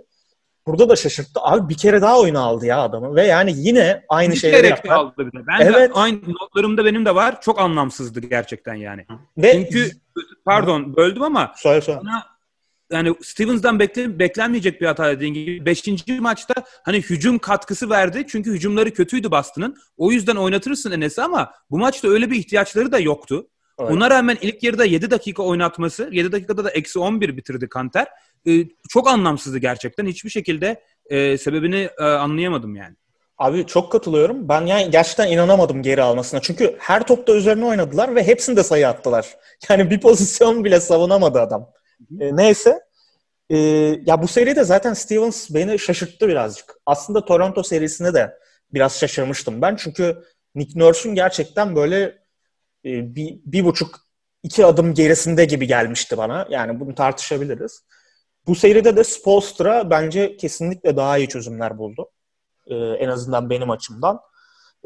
[0.70, 1.40] burada da şaşırttı.
[1.44, 4.94] Abi bir kere daha oyunu aldı ya adamı ve yani yine aynı bir şeyleri yaptı.
[4.94, 5.48] aldı bir de.
[5.48, 5.90] Ben evet.
[5.90, 7.42] de aynı notlarımda benim de var.
[7.42, 9.06] Çok anlamsızdı gerçekten yani.
[9.38, 9.92] Ve Çünkü
[10.46, 12.00] pardon böldüm ama söyle, söyle.
[12.04, 12.26] Bana,
[12.92, 15.66] yani Stevens'dan bekle, beklenmeyecek bir hata dediğin gibi.
[15.66, 16.54] Beşinci maçta
[16.84, 18.26] hani hücum katkısı verdi.
[18.28, 19.78] Çünkü hücumları kötüydü Boston'ın.
[19.98, 23.48] O yüzden oynatırsın Enes'i ama bu maçta öyle bir ihtiyaçları da yoktu.
[23.80, 23.92] Evet.
[23.92, 28.08] Ona rağmen ilk yarıda 7 dakika oynatması, 7 dakikada da eksi 11 bitirdi Kanter.
[28.48, 30.06] Ee, çok anlamsızdı gerçekten.
[30.06, 32.96] Hiçbir şekilde e, sebebini e, anlayamadım yani.
[33.38, 34.50] Abi çok katılıyorum.
[34.50, 36.42] Ben yani gerçekten inanamadım geri almasına.
[36.42, 39.38] Çünkü her topta üzerine oynadılar ve hepsinde sayı attılar.
[39.70, 41.72] Yani bir pozisyon bile savunamadı adam.
[42.20, 42.80] E, neyse.
[43.50, 43.58] E,
[44.06, 46.76] ya bu seride zaten Stevens beni şaşırttı birazcık.
[46.86, 48.38] Aslında Toronto serisinde de
[48.74, 49.76] biraz şaşırmıştım ben.
[49.76, 50.24] Çünkü
[50.56, 52.18] Nick Nurse'un gerçekten böyle
[52.86, 54.00] e, bir, bir buçuk
[54.44, 56.48] iki adım gerisinde gibi gelmişti bana.
[56.50, 57.84] Yani bunu tartışabiliriz.
[58.48, 62.10] Bu seride de Spolstra bence kesinlikle daha iyi çözümler buldu.
[62.68, 64.20] Ee, en azından benim açımdan.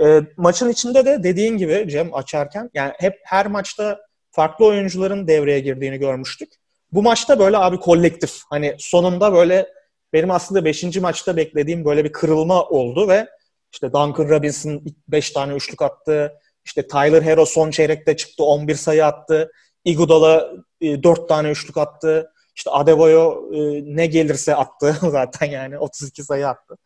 [0.01, 3.99] Ee, maçın içinde de dediğin gibi Cem açarken yani hep her maçta
[4.31, 6.53] farklı oyuncuların devreye girdiğini görmüştük.
[6.91, 8.41] Bu maçta böyle abi kolektif.
[8.49, 9.67] Hani sonunda böyle
[10.13, 10.97] benim aslında 5.
[10.97, 13.27] maçta beklediğim böyle bir kırılma oldu ve
[13.71, 16.33] işte Duncan Robinson 5 tane üçlük attı.
[16.65, 19.51] İşte Tyler Hero son çeyrekte çıktı 11 sayı attı.
[19.85, 22.31] Iguodala e, 4 tane üçlük attı.
[22.55, 26.77] İşte Adebayo e, ne gelirse attı zaten yani 32 sayı attı.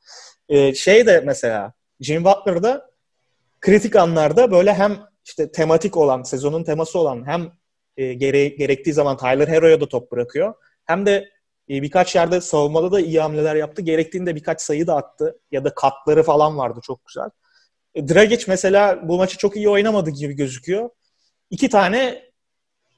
[0.49, 2.91] E, şey de mesela Jimmy Butler'da
[3.61, 7.51] kritik anlarda böyle hem işte tematik olan, sezonun teması olan hem
[7.97, 10.53] e, gere, gerektiği zaman Tyler Hero'ya da top bırakıyor.
[10.85, 11.29] Hem de
[11.69, 13.81] birkaç yerde savunmada da iyi hamleler yaptı.
[13.81, 15.39] Gerektiğinde birkaç sayı da attı.
[15.51, 17.29] Ya da katları falan vardı çok güzel.
[17.97, 20.89] Dragic mesela bu maçı çok iyi oynamadı gibi gözüküyor.
[21.49, 22.23] İki tane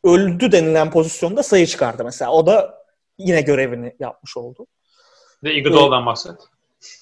[0.03, 2.31] öldü denilen pozisyonda sayı çıkardı mesela.
[2.31, 2.83] O da
[3.17, 4.67] yine görevini yapmış oldu.
[5.43, 6.35] Ve Iguodala'dan bahset.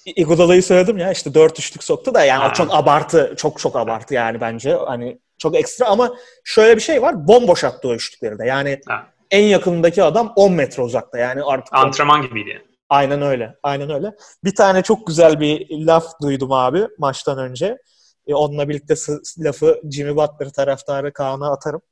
[0.06, 2.52] Iguodala'yı söyledim ya işte dört üçlük soktu da yani ha.
[2.52, 4.74] çok abartı, çok çok abartı yani bence.
[4.74, 7.28] Hani çok ekstra ama şöyle bir şey var.
[7.28, 8.46] Bomboş attı o üçlükleri de.
[8.46, 9.06] Yani ha.
[9.30, 11.18] en yakınındaki adam 10 metre uzakta.
[11.18, 12.67] Yani artık antrenman gibiydi.
[12.88, 13.54] Aynen öyle.
[13.62, 14.12] Aynen öyle.
[14.44, 17.78] Bir tane çok güzel bir laf duydum abi maçtan önce.
[18.26, 18.94] E, onunla birlikte
[19.38, 21.82] lafı Jimmy Butler taraftarı Kaan'a atarım.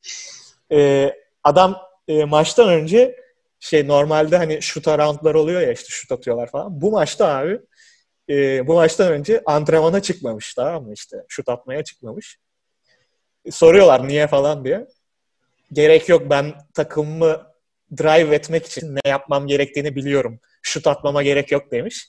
[0.72, 1.10] E,
[1.44, 1.76] adam
[2.08, 3.16] e, maçtan önce
[3.60, 6.80] şey normalde hani şut roundlar oluyor ya işte şut atıyorlar falan.
[6.80, 7.60] Bu maçta abi
[8.28, 12.38] e, bu maçtan önce antrenmana çıkmamış tamam mı işte şut atmaya çıkmamış.
[13.44, 14.86] E, soruyorlar niye falan diye.
[15.72, 17.46] Gerek yok ben takımımı
[17.98, 20.40] drive etmek için ne yapmam gerektiğini biliyorum.
[20.66, 22.08] Şut atmama gerek yok demiş.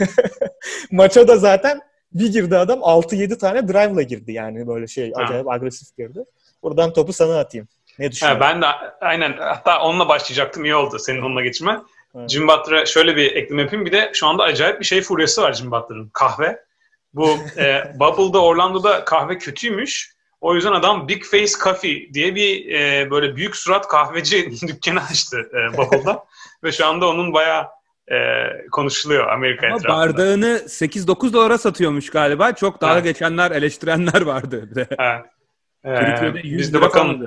[0.90, 1.80] Maça da zaten
[2.12, 5.52] bir girdi adam 6-7 tane drive'la girdi yani böyle şey acayip ha.
[5.52, 6.24] agresif girdi.
[6.62, 7.68] Buradan topu sana atayım.
[7.98, 8.40] Ne düşünüyorsun?
[8.40, 8.66] ben de
[9.00, 11.80] aynen hatta onunla başlayacaktım iyi oldu senin onunla geçme.
[12.14, 12.30] Evet.
[12.30, 13.86] Jim Butler'a şöyle bir ekleme yapayım.
[13.86, 16.10] Bir de şu anda acayip bir şey furyası var Jim Butler'ın.
[16.12, 16.64] Kahve.
[17.14, 20.18] Bu e, Bubble'da Orlando'da kahve kötüymüş.
[20.40, 25.50] O yüzden adam Big Face Coffee diye bir e, böyle büyük surat kahveci dükkanı açtı
[25.52, 26.24] e, Bubble'da.
[26.64, 27.77] Ve şu anda onun bayağı
[28.10, 28.16] e,
[28.72, 29.98] konuşuluyor Amerika Ama etrafında.
[29.98, 32.52] bardağını 8-9 dolara satıyormuş galiba.
[32.52, 34.68] Çok daha geçenler, eleştirenler vardı.
[34.76, 34.90] Evet.
[35.84, 37.22] Ee, biz de bakalım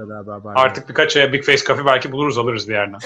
[0.56, 3.00] artık birkaç aya Big Face Coffee belki buluruz alırız bir yerden.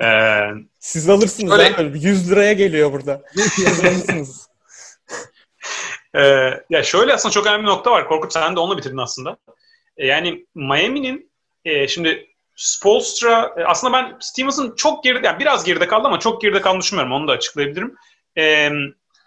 [0.00, 1.76] ee, Siz alırsınız öyle...
[1.76, 1.98] abi.
[1.98, 3.12] 100 liraya geliyor burada.
[3.82, 4.48] alırsınız.
[6.14, 6.20] ee,
[6.70, 8.08] ya şöyle aslında çok önemli bir nokta var.
[8.08, 9.36] Korkut sen de onunla bitirdin aslında.
[9.96, 11.30] Ee, yani Miami'nin
[11.64, 12.26] e, şimdi
[12.60, 16.80] Spolstra e, aslında ben Stevens'ın çok geride yani biraz geride kaldı ama çok geride kaldığını
[16.80, 17.12] düşünmüyorum.
[17.12, 17.94] Onu da açıklayabilirim.
[18.38, 18.70] Ee,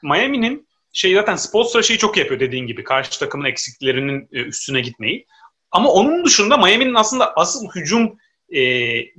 [0.04, 2.84] Miami'nin şey zaten Spolstra şeyi çok yapıyor dediğin gibi.
[2.84, 5.26] Karşı takımın eksiklerinin e, üstüne gitmeyi.
[5.72, 8.18] Ama onun dışında Miami'nin aslında asıl hücum
[8.50, 8.62] e,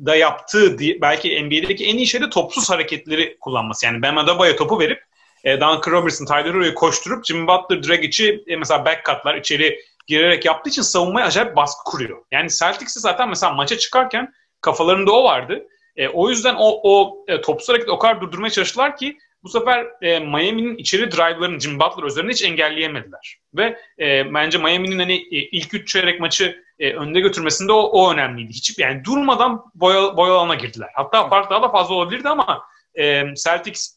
[0.07, 3.87] da yaptığı belki NBA'deki en iyi şey de topsuz hareketleri kullanması.
[3.87, 5.03] Yani Bam Adebayo'ya topu verip
[5.45, 10.45] e, Duncan Robinson, Tyler Hero'yu koşturup Jimmy Butler, Dragic'i e, mesela back cut'lar içeri girerek
[10.45, 12.25] yaptığı için savunmaya acayip baskı kuruyor.
[12.33, 15.67] Yani Celtics'i zaten mesela maça çıkarken kafalarında o vardı.
[15.97, 19.87] E, o yüzden o, o e, topsuz hareket o kadar durdurmaya çalıştılar ki bu sefer
[20.03, 23.39] e, Miami'nin içeri drive'larını Jimmy Butler üzerinde hiç engelleyemediler.
[23.55, 28.13] Ve e, bence Miami'nin hani e, ilk üç çeyrek maçı e, önde götürmesinde o, o
[28.13, 28.53] önemliydi.
[28.53, 30.89] Hiç yani durmadan boya, boy girdiler.
[30.95, 32.63] Hatta fark daha da fazla olabilirdi ama
[32.95, 33.97] e, Celtics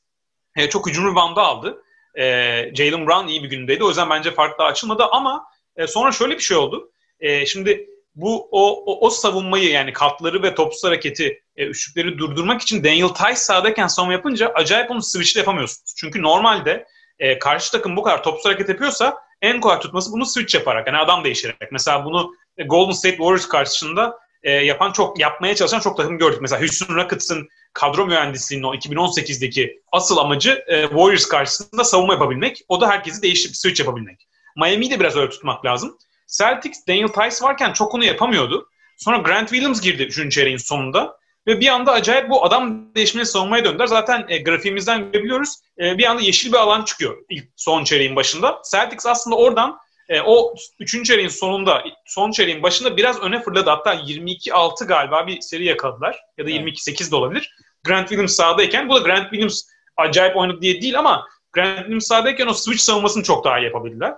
[0.55, 1.83] e, çok hücum reboundu aldı.
[2.15, 2.23] E,
[2.75, 3.83] Jalen Brown iyi bir gündeydi.
[3.83, 5.45] O yüzden bence fark daha açılmadı ama
[5.77, 6.91] e, sonra şöyle bir şey oldu.
[7.19, 12.61] E, şimdi bu o, o, o savunmayı yani katları ve topsuz hareketi e, üçlükleri durdurmak
[12.61, 15.93] için Daniel Tice sağdayken savunma yapınca acayip onu switch'te yapamıyorsunuz.
[15.97, 16.85] Çünkü normalde
[17.19, 20.97] e, karşı takım bu kadar topsuz hareket yapıyorsa en kolay tutması bunu switch yaparak yani
[20.97, 21.71] adam değiştirerek.
[21.71, 22.33] Mesela bunu
[22.65, 26.41] Golden State Warriors karşısında e, yapan çok yapmaya çalışan çok takım gördük.
[26.41, 32.61] Mesela Houston Rockets'ın kadro mühendisliğinin o 2018'deki asıl amacı e, Warriors karşısında savunma yapabilmek.
[32.67, 34.27] O da herkesi değiştirip switch yapabilmek.
[34.57, 35.97] Miami'yi de biraz öyle tutmak lazım.
[36.27, 38.69] Celtics Daniel Tice varken çok onu yapamıyordu.
[38.97, 40.31] Sonra Grant Williams girdi 3.
[40.31, 41.17] çeyreğin sonunda.
[41.47, 43.87] Ve bir anda acayip bu adam değişmeye savunmaya döndüler.
[43.87, 45.55] Zaten e, grafiğimizden görebiliyoruz.
[45.79, 48.61] E, bir anda yeşil bir alan çıkıyor ilk son çeyreğin başında.
[48.71, 49.77] Celtics aslında oradan
[50.09, 51.05] e, o 3.
[51.05, 53.69] çeyreğin sonunda, son çeyreğin başında biraz öne fırladı.
[53.69, 56.19] Hatta 22-6 galiba bir seri yakaladılar.
[56.37, 57.55] Ya da 22-8 de olabilir.
[57.83, 58.89] Grant Williams sahadayken.
[58.89, 59.63] Bu da Grant Williams
[59.97, 64.13] acayip oynadı diye değil ama Grant Williams sahadayken o switch savunmasını çok daha iyi yapabildiler.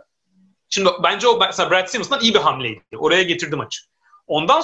[0.70, 2.82] Şimdi bence o mesela Brad Simmons'dan iyi bir hamleydi.
[2.98, 3.82] Oraya getirdi maçı.
[4.28, 4.64] Ondan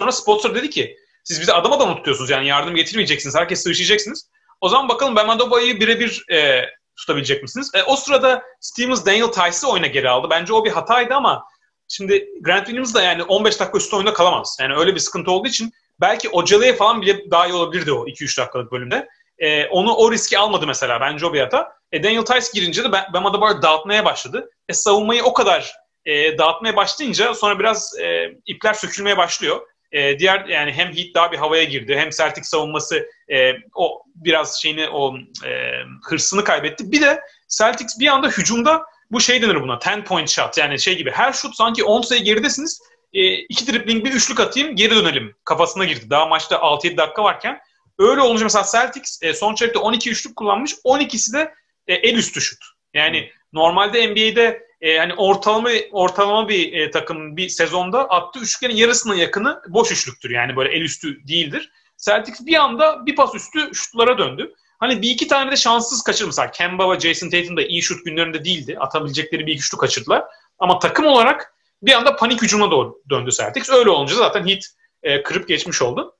[0.00, 3.36] sonra sponsor dedi ki siz bizi adam adam tutuyorsunuz yani yardım getirmeyeceksiniz.
[3.36, 4.30] Herkes sıvışacaksınız.
[4.60, 6.64] O zaman bakalım Ben Adebayo'yu birebir e,
[6.96, 7.70] tutabilecek misiniz?
[7.74, 10.26] E, o sırada Stevens Daniel Tice'ı oyuna geri aldı.
[10.30, 11.44] Bence o bir hataydı ama
[11.88, 14.56] şimdi Grant Williams da yani 15 dakika üstü oyunda kalamaz.
[14.60, 18.40] Yani öyle bir sıkıntı olduğu için belki Ocalı'ya falan bile daha iyi olabilirdi o 2-3
[18.40, 19.08] dakikalık bölümde.
[19.38, 21.00] E, onu o riski almadı mesela.
[21.00, 21.72] Bence o bir hata.
[21.94, 24.50] E, Daniel Tice girince de Bam Adebayo dağıtmaya başladı.
[24.68, 25.74] E, savunmayı o kadar
[26.06, 29.60] e, dağıtmaya başlayınca sonra biraz e, ipler sökülmeye başlıyor.
[29.92, 34.62] E, diğer yani hem Heat daha bir havaya girdi hem Celtic savunması e, o biraz
[34.62, 35.72] şeyini o e,
[36.08, 36.92] hırsını kaybetti.
[36.92, 40.96] Bir de Celtics bir anda hücumda bu şey denir buna 10 point shot yani şey
[40.96, 42.80] gibi her şut sanki 10 sayı geridesiniz
[43.12, 46.10] e, iki dribbling bir üçlük atayım geri dönelim kafasına girdi.
[46.10, 47.58] Daha maçta 6-7 dakika varken
[47.98, 51.54] öyle olunca mesela Celtics e, son çeyrekte 12 üçlük kullanmış 12'si de
[51.86, 52.64] e, el üstü şut.
[52.94, 59.14] Yani normalde NBA'de e, hani ortalama ortalama bir e, takım bir sezonda attığı üçlüklerin yarısına
[59.14, 60.30] yakını boş üçlüktür.
[60.30, 61.70] Yani böyle el üstü değildir.
[61.98, 64.54] Celtics bir anda bir pas üstü şutlara döndü.
[64.78, 66.26] Hani bir iki tane de şanssız kaçırdı.
[66.26, 68.76] Mesela Kemba ve Jason Tatum da iyi şut günlerinde değildi.
[68.80, 70.24] Atabilecekleri bir iki şutu kaçırdılar.
[70.58, 73.70] Ama takım olarak bir anda panik hücumuna doğru döndü Celtics.
[73.70, 74.62] Öyle olunca zaten Heat
[75.02, 76.16] e, kırıp geçmiş oldu.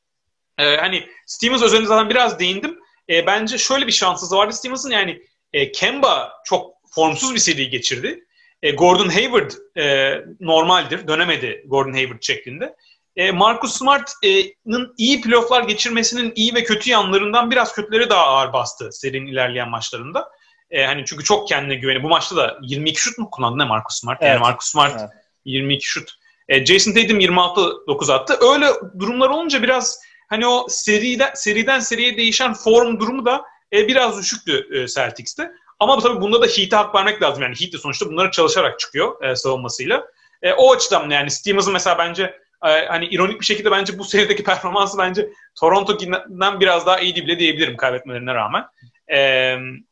[0.59, 2.79] E, hani Stevens özelinde zaten biraz değindim.
[3.09, 5.23] E, bence şöyle bir şanssızlığı vardı Stevens'ın yani
[5.55, 8.25] e, Kemba çok formsuz bir seri geçirdi.
[8.63, 11.09] E, Gordon Hayward e, normaldir.
[11.09, 12.75] Dönemedi Gordon Hayward şeklinde.
[13.17, 18.93] E, Marcus Smart'ın iyi playofflar geçirmesinin iyi ve kötü yanlarından biraz kötüleri daha ağır bastı
[18.93, 20.29] serinin ilerleyen maçlarında.
[20.71, 22.03] E, hani çünkü çok kendine güveni.
[22.03, 24.19] Bu maçta da 22 şut mu kullandı ne Marcus Smart?
[24.23, 24.31] Evet.
[24.31, 25.11] Yani Marcus Smart evet.
[25.45, 26.11] 22 şut.
[26.49, 28.39] E, Jason Tatum 26-9 attı.
[28.53, 28.67] Öyle
[28.99, 34.69] durumlar olunca biraz hani o seriden seriden seriye değişen form durumu da e, biraz düşüktü
[34.73, 35.53] e, Celtics'te.
[35.79, 37.43] Ama tabii bunda da Heat'e hak vermek lazım.
[37.43, 40.07] Yani Heat de sonuçta bunları çalışarak çıkıyor e, savunmasıyla.
[40.43, 42.23] E, o açıdan yani Stevens'ın mesela bence
[42.65, 47.39] e, hani ironik bir şekilde bence bu serideki performansı bence Toronto'dan biraz daha iyiydi bile
[47.39, 48.65] diyebilirim kaybetmelerine rağmen.
[49.09, 49.19] E,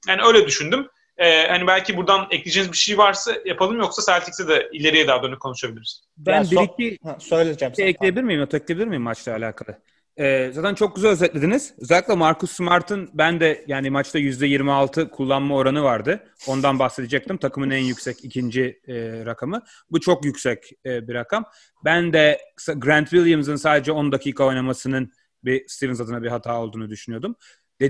[0.09, 0.89] yani öyle düşündüm.
[1.19, 5.41] E, hani belki buradan ekleyeceğiniz bir şey varsa yapalım yoksa Celtics'e de ileriye daha dönük
[5.41, 6.03] konuşabiliriz.
[6.17, 7.75] Ben yani bir iki ha, söyleyeceğim.
[7.75, 8.43] Şey ekleyebilir miyim?
[8.43, 9.79] Ekleyebilir miyim maçla alakalı?
[10.19, 11.75] Ee, zaten çok güzel özetlediniz.
[11.79, 16.25] Özellikle Marcus Smart'ın ben de yani maçta %26 kullanma oranı vardı.
[16.47, 17.37] Ondan bahsedecektim.
[17.37, 18.95] Takımın en yüksek ikinci e,
[19.27, 19.63] rakamı.
[19.91, 21.45] Bu çok yüksek e, bir rakam.
[21.85, 22.41] Ben de
[22.77, 25.13] Grant Williams'ın sadece 10 dakika oynamasının
[25.45, 27.37] bir Stevens adına bir hata olduğunu düşünüyordum.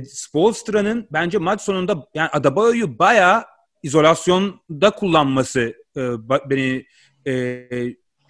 [0.06, 3.44] Spolstra'nın bence maç sonunda yani Adebayo'yu bayağı
[3.82, 6.00] izolasyonda kullanması e,
[6.50, 6.86] beni
[7.26, 7.32] e,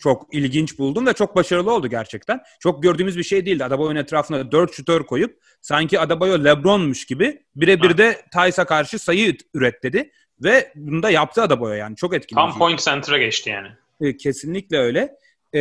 [0.02, 2.40] çok ilginç buldum ve çok başarılı oldu gerçekten.
[2.60, 3.64] Çok gördüğümüz bir şey değildi.
[3.64, 9.82] Adebayo'nun etrafına dört şutör koyup sanki Adebayo Lebron'muş gibi birebir de Tyce'a karşı sayı üret
[9.82, 10.10] dedi.
[10.40, 11.96] Ve bunu da yaptı Adebayo yani.
[11.96, 12.34] Çok etkili.
[12.34, 13.68] Tam point center'a geçti yani.
[14.00, 15.16] E, kesinlikle öyle.
[15.54, 15.60] E,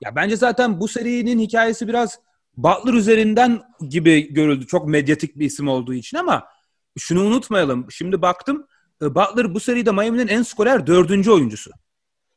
[0.00, 2.18] ya bence zaten bu serinin hikayesi biraz
[2.56, 4.66] Butler üzerinden gibi görüldü.
[4.66, 6.48] Çok medyatik bir isim olduğu için ama
[6.98, 7.90] şunu unutmayalım.
[7.90, 8.66] Şimdi baktım
[9.02, 11.70] e, Butler bu seride Miami'nin en skorer dördüncü oyuncusu.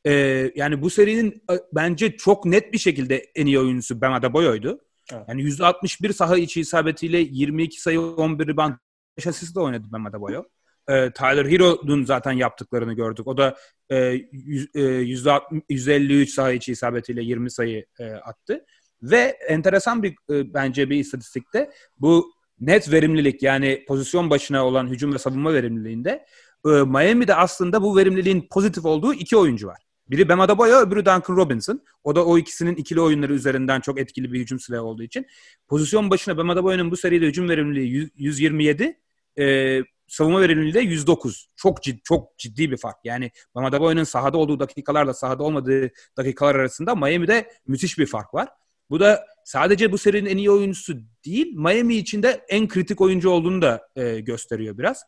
[0.05, 4.79] Ee, yani bu serinin e, bence çok net bir şekilde en iyi oyuncusu Bam Adebayo'ydu.
[5.13, 5.23] Evet.
[5.27, 8.73] Yani %61 saha içi isabetiyle 22 sayı 11 rebound
[9.17, 10.43] 5 asist de oynadı Bam Adebayo.
[10.89, 13.27] Ee, Tyler Hero'nun zaten yaptıklarını gördük.
[13.27, 13.55] O da
[13.89, 18.65] e, %53 saha içi isabetiyle 20 sayı e, attı.
[19.01, 25.13] Ve enteresan bir e, bence bir istatistikte bu net verimlilik yani pozisyon başına olan hücum
[25.13, 26.25] ve savunma verimliliğinde
[26.65, 29.84] e, Miami'de aslında bu verimliliğin pozitif olduğu iki oyuncu var.
[30.09, 31.81] Biri Bam Adebayo, öbürü Duncan Robinson.
[32.03, 35.25] O da o ikisinin ikili oyunları üzerinden çok etkili bir hücum silahı olduğu için.
[35.67, 38.99] Pozisyon başına Bam Adebayo'nun bu seride hücum verimliliği 127,
[39.39, 41.49] e, savunma verimliliği de 109.
[41.55, 42.97] Çok ciddi, çok ciddi bir fark.
[43.03, 48.47] Yani Bam Adebayo'nun sahada olduğu dakikalarla sahada olmadığı dakikalar arasında Miami'de müthiş bir fark var.
[48.89, 53.61] Bu da sadece bu serinin en iyi oyuncusu değil, Miami içinde en kritik oyuncu olduğunu
[53.61, 55.03] da e, gösteriyor biraz.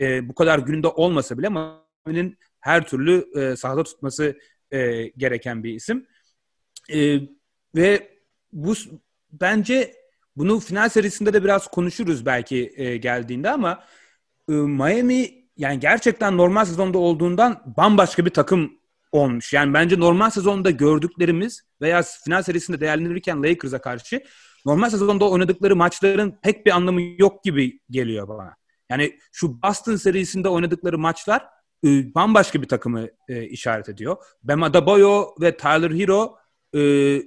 [0.00, 4.38] E, bu kadar gününde olmasa bile Miami'nin her türlü e, sahada tutması
[4.70, 6.06] e, gereken bir isim.
[6.92, 7.20] E,
[7.74, 8.18] ve
[8.52, 8.74] bu
[9.32, 9.94] bence
[10.36, 13.84] bunu final serisinde de biraz konuşuruz belki e, geldiğinde ama
[14.48, 18.78] e, Miami yani gerçekten normal sezonda olduğundan bambaşka bir takım
[19.12, 19.52] olmuş.
[19.52, 24.22] Yani bence normal sezonda gördüklerimiz veya final serisinde değerlendirirken Lakers'a karşı
[24.66, 28.56] normal sezonda oynadıkları maçların pek bir anlamı yok gibi geliyor bana.
[28.90, 31.46] Yani şu Boston serisinde oynadıkları maçlar
[31.84, 34.16] e, bambaşka bir takımı e, işaret ediyor.
[34.42, 36.36] Bam Adebayo ve Tyler Hero
[36.74, 37.22] e,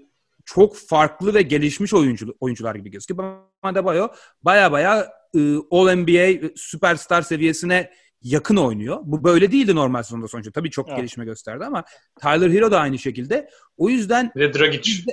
[0.45, 3.17] çok farklı ve gelişmiş oyuncu, oyuncular gibi gözüküyor.
[3.17, 4.07] Bam Adebayo
[4.43, 5.39] baya baya e,
[5.71, 8.99] All-NBA süperstar seviyesine yakın oynuyor.
[9.03, 10.51] Bu böyle değildi normal sezonda sonuçta.
[10.51, 10.97] Tabii çok evet.
[10.97, 11.83] gelişme gösterdi ama
[12.21, 13.49] Tyler Hero da aynı şekilde.
[13.77, 14.31] O yüzden...
[14.35, 15.03] Ve Dragic.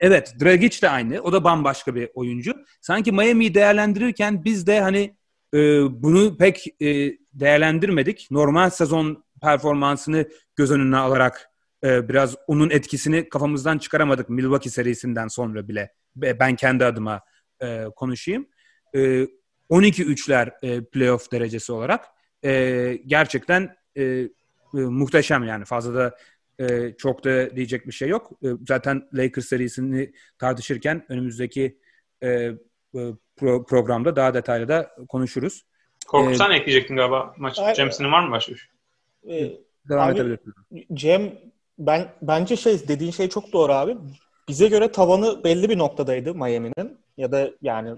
[0.00, 1.20] evet Dragic de aynı.
[1.20, 2.54] O da bambaşka bir oyuncu.
[2.80, 5.16] Sanki Miami'yi değerlendirirken biz de hani
[5.54, 5.58] e,
[6.02, 8.28] bunu pek e, değerlendirmedik.
[8.30, 11.50] Normal sezon performansını göz önüne alarak
[11.84, 15.92] e, biraz onun etkisini kafamızdan çıkaramadık Milwaukee serisinden sonra bile.
[16.16, 17.20] Ben kendi adıma
[17.62, 18.46] e, konuşayım.
[18.94, 19.26] E,
[19.70, 22.04] 12-3'ler e, playoff derecesi olarak
[23.06, 23.76] gerçekten
[24.72, 26.16] muhteşem yani fazla da
[26.98, 28.32] çok da diyecek bir şey yok.
[28.68, 31.78] Zaten Lakers serisini tartışırken önümüzdeki
[33.36, 35.64] pro, programda daha detaylı da konuşuruz.
[36.06, 37.58] Korkut ee, sen ekleyecektin galiba maç.
[37.76, 38.70] James'in var mı başka bir şey?
[39.38, 39.52] Ee,
[39.88, 40.54] Devam Abi- edebilirsin.
[40.94, 41.32] Cem
[41.78, 43.96] ben bence şey dediğin şey çok doğru abi.
[44.48, 47.96] Bize göre tavanı belli bir noktadaydı Miami'nin ya da yani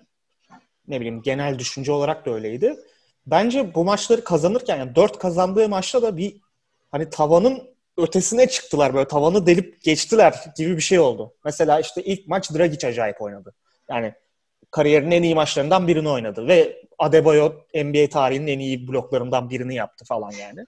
[0.89, 2.77] ne bileyim genel düşünce olarak da öyleydi.
[3.27, 6.37] Bence bu maçları kazanırken yani 4 kazandığı maçta da bir
[6.91, 7.63] hani tavanın
[7.97, 11.35] ötesine çıktılar böyle tavanı delip geçtiler gibi bir şey oldu.
[11.45, 13.55] Mesela işte ilk maç Dragic acayip oynadı.
[13.91, 14.15] Yani
[14.71, 20.05] kariyerinin en iyi maçlarından birini oynadı ve Adebayo NBA tarihinin en iyi bloklarından birini yaptı
[20.05, 20.67] falan yani.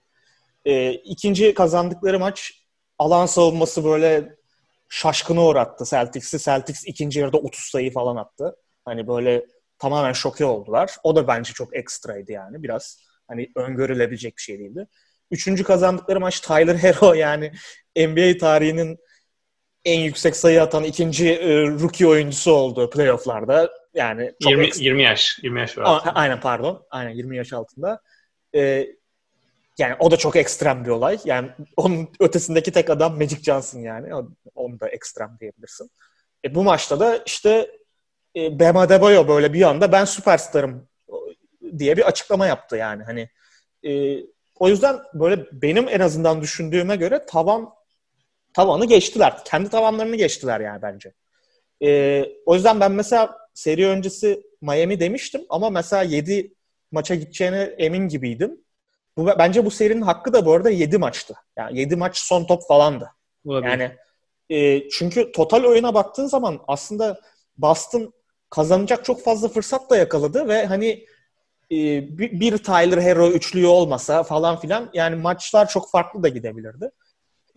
[0.64, 2.52] Ee, ikinci kazandıkları maç
[2.98, 4.36] alan savunması böyle
[4.88, 6.38] şaşkına uğrattı Celtics'i.
[6.38, 8.56] Celtics ikinci yarıda 30 sayı falan attı.
[8.84, 9.46] Hani böyle
[9.78, 10.96] tamamen şoke oldular.
[11.04, 12.62] O da bence çok ekstraydı yani.
[12.62, 12.98] Biraz
[13.28, 14.86] hani öngörülebilecek bir şey değildi.
[15.30, 17.52] Üçüncü kazandıkları maç Tyler Hero yani
[17.96, 18.98] NBA tarihinin
[19.84, 23.70] en yüksek sayı atan ikinci e, rookie oyuncusu oldu playofflarda.
[23.94, 25.38] Yani çok 20, ekstra- 20 yaş.
[25.42, 25.84] 20 yaş var.
[25.84, 26.86] A- aynen pardon.
[26.90, 28.00] Aynen 20 yaş altında.
[28.54, 28.86] Ee,
[29.78, 31.18] yani o da çok ekstrem bir olay.
[31.24, 34.14] Yani onun ötesindeki tek adam Magic Johnson yani.
[34.54, 35.90] Onu da ekstrem diyebilirsin.
[36.44, 37.70] E, bu maçta da işte
[38.36, 40.88] e, Bam Adebayo böyle bir anda ben süperstarım
[41.78, 43.02] diye bir açıklama yaptı yani.
[43.02, 43.28] Hani
[43.86, 44.20] e,
[44.58, 47.70] o yüzden böyle benim en azından düşündüğüme göre tavan
[48.54, 49.44] tavanı geçtiler.
[49.44, 51.12] Kendi tavanlarını geçtiler yani bence.
[51.82, 56.54] E, o yüzden ben mesela seri öncesi Miami demiştim ama mesela 7
[56.92, 58.60] maça gideceğine emin gibiydim.
[59.16, 61.34] Bu bence bu serinin hakkı da bu arada 7 maçtı.
[61.56, 63.10] Yani 7 maç son top falandı.
[63.44, 63.70] Olabilir.
[63.70, 63.96] Yani
[64.50, 67.20] e, çünkü total oyuna baktığın zaman aslında
[67.58, 68.12] Boston
[68.50, 70.88] kazanacak çok fazla fırsat da yakaladı ve hani
[71.72, 76.90] e, bir, Tyler Hero üçlüğü olmasa falan filan yani maçlar çok farklı da gidebilirdi.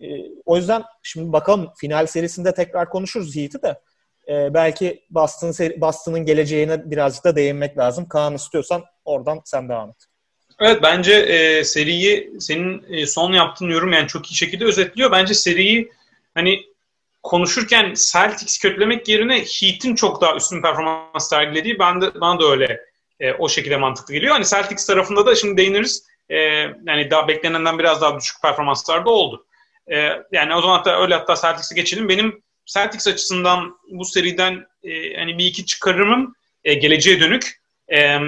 [0.00, 0.06] E,
[0.44, 3.80] o yüzden şimdi bakalım final serisinde tekrar konuşuruz Heat'i de.
[4.28, 8.08] E, belki Boston Boston'ın geleceğine birazcık da değinmek lazım.
[8.08, 9.96] Kaan istiyorsan oradan sen devam et.
[10.60, 15.12] Evet bence e, seriyi senin e, son yaptığın yorum yani çok iyi şekilde özetliyor.
[15.12, 15.92] Bence seriyi
[16.34, 16.64] hani
[17.22, 22.80] konuşurken Celtics kötülemek yerine Heat'in çok daha üstün performans sergilediği ben de, bana da öyle
[23.20, 24.32] e, o şekilde mantıklı geliyor.
[24.32, 26.06] Hani Celtics tarafında da şimdi değiniriz.
[26.28, 26.36] E,
[26.86, 29.46] yani daha beklenenden biraz daha düşük performanslar da oldu.
[29.92, 29.96] E,
[30.32, 32.08] yani o zaman hatta öyle hatta Celtics'e geçelim.
[32.08, 36.34] Benim Celtics açısından bu seriden e, hani bir iki çıkarımım
[36.64, 37.60] e, geleceğe dönük.
[37.88, 38.18] E,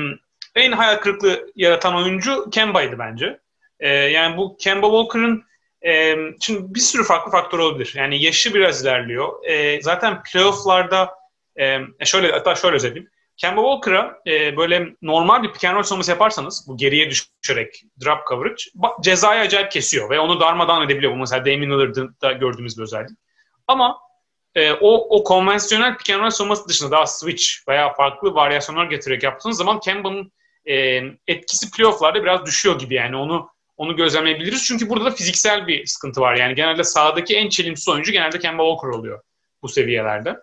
[0.54, 3.40] en hayal kırıklığı yaratan oyuncu Kemba'ydı bence.
[3.80, 5.44] E, yani bu Kemba Walker'ın
[5.86, 7.92] e, şimdi bir sürü farklı faktör olabilir.
[7.96, 9.44] Yani yaşı biraz ilerliyor.
[9.44, 11.14] E, zaten playofflarda
[11.56, 13.10] e, şöyle hatta şöyle özetleyeyim.
[13.36, 18.26] Kemba Walker'a e, böyle normal bir pick and roll savunması yaparsanız bu geriye düşerek drop
[18.28, 18.62] coverage
[19.00, 21.12] cezayı acayip kesiyor ve onu darmadan edebiliyor.
[21.12, 23.18] Bu mesela Damian Lillard'da gördüğümüz bir özellik.
[23.66, 23.98] Ama
[24.56, 29.22] e, o, o konvansiyonel pick and roll savunması dışında daha switch veya farklı varyasyonlar getirerek
[29.22, 30.32] yaptığınız zaman Kemba'nın
[30.64, 34.64] e, etkisi playofflarda biraz düşüyor gibi yani onu onu gözlemleyebiliriz.
[34.64, 36.36] Çünkü burada da fiziksel bir sıkıntı var.
[36.36, 39.20] Yani genelde sahadaki en çelimsiz oyuncu genelde Kemba Walker oluyor
[39.62, 40.36] bu seviyelerde.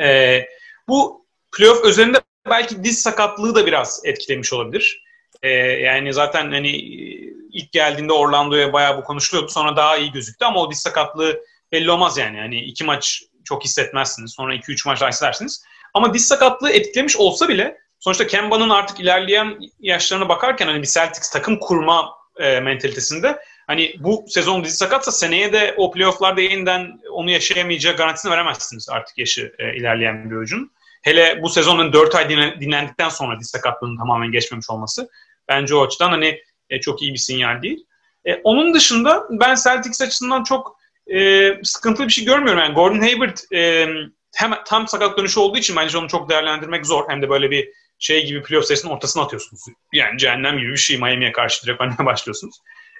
[0.00, 0.40] E,
[0.88, 1.26] bu
[1.56, 2.20] playoff özelinde
[2.50, 5.04] belki diz sakatlığı da biraz etkilemiş olabilir.
[5.42, 6.70] E, yani zaten hani
[7.52, 9.52] ilk geldiğinde Orlando'ya bayağı bu konuşuluyordu.
[9.52, 11.40] Sonra daha iyi gözüktü ama o diz sakatlığı
[11.72, 12.38] belli olmaz yani.
[12.38, 14.34] Yani iki maç çok hissetmezsiniz.
[14.36, 15.64] Sonra iki üç maç daha hissedersiniz.
[15.94, 21.30] Ama diz sakatlığı etkilemiş olsa bile sonuçta Kemba'nın artık ilerleyen yaşlarına bakarken hani bir Celtics
[21.30, 22.10] takım kurma
[22.40, 28.32] e, mentalitesinde hani bu sezon dizi sakatsa seneye de o playofflarda yeniden onu yaşayamayacağı garantisini
[28.32, 30.70] veremezsiniz artık yaşı e, ilerleyen bir oyuncunun.
[31.02, 35.08] Hele bu sezonun 4 ay dinlen- dinlendikten sonra diz sakatlığının tamamen geçmemiş olması
[35.48, 37.86] bence o açıdan hani e, çok iyi bir sinyal değil.
[38.24, 42.62] E, onun dışında ben Celtics açısından çok e, sıkıntılı bir şey görmüyorum.
[42.62, 43.88] Yani Gordon Hayward e,
[44.34, 47.04] hem tam sakat dönüşü olduğu için bence onu çok değerlendirmek zor.
[47.08, 49.62] Hem de böyle bir şey gibi playoff serisinin ortasına atıyorsunuz.
[49.92, 52.56] Yani cehennem gibi bir şey Miami'ye karşı direkt oynamaya başlıyorsunuz.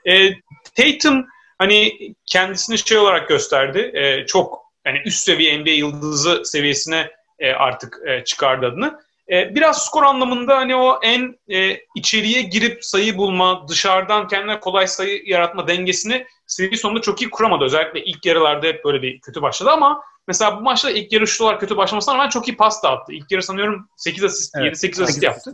[0.09, 0.33] E,
[0.77, 1.27] Tatum
[1.59, 1.93] hani
[2.27, 3.91] kendisini şey olarak gösterdi.
[3.95, 9.01] E, çok yani üst seviye NBA yıldızı seviyesine e, artık e, çıkardı adını.
[9.31, 14.87] E, biraz skor anlamında hani o en e, içeriye girip sayı bulma, dışarıdan kendine kolay
[14.87, 17.65] sayı yaratma dengesini seri sonunda çok iyi kuramadı.
[17.65, 21.41] Özellikle ilk yarılarda hep böyle bir kötü başladı ama mesela bu maçta ilk yarı şut
[21.41, 23.13] olarak kötü başlamasına rağmen çok iyi pas da attı.
[23.13, 25.53] İlk yarı sanıyorum 8 asist, Evet, 7-8 asist yaptı.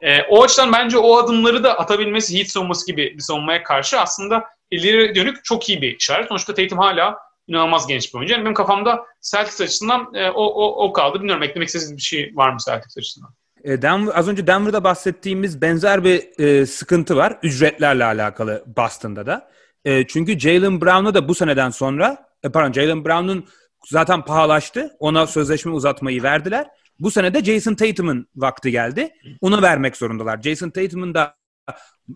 [0.00, 4.44] E, o açıdan bence o adımları da atabilmesi Heat savunması gibi bir savunmaya karşı aslında
[4.70, 6.28] ileri dönük çok iyi bir işaret.
[6.28, 7.18] Sonuçta Tatum hala
[7.52, 8.32] inanılmaz genç bir oyuncu.
[8.32, 11.18] Yani benim kafamda Celtics açısından e, o, o, o kaldı.
[11.18, 13.30] Bilmiyorum eklemek istediğiniz bir şey var mı Celtics açısından?
[13.64, 17.38] E, Denver, az önce Denver'da bahsettiğimiz benzer bir e, sıkıntı var.
[17.42, 19.50] Ücretlerle alakalı Boston'da da.
[19.84, 23.46] E, çünkü Jalen Brown'a da bu seneden sonra, e, pardon Jalen Brown'un
[23.90, 24.90] zaten pahalaştı.
[24.98, 26.66] Ona sözleşme uzatmayı verdiler.
[27.00, 29.10] Bu sene de Jason Tatum'un vakti geldi.
[29.40, 30.42] Ona vermek zorundalar.
[30.42, 31.34] Jason Tatum'un da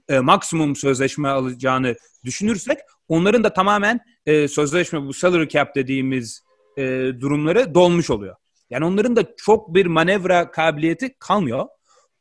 [0.09, 2.79] e, maksimum sözleşme alacağını düşünürsek
[3.09, 6.43] onların da tamamen e, sözleşme bu salary cap dediğimiz
[6.77, 6.83] e,
[7.21, 8.37] durumları dolmuş oluyor.
[8.71, 11.67] Yani onların da çok bir manevra kabiliyeti kalmıyor.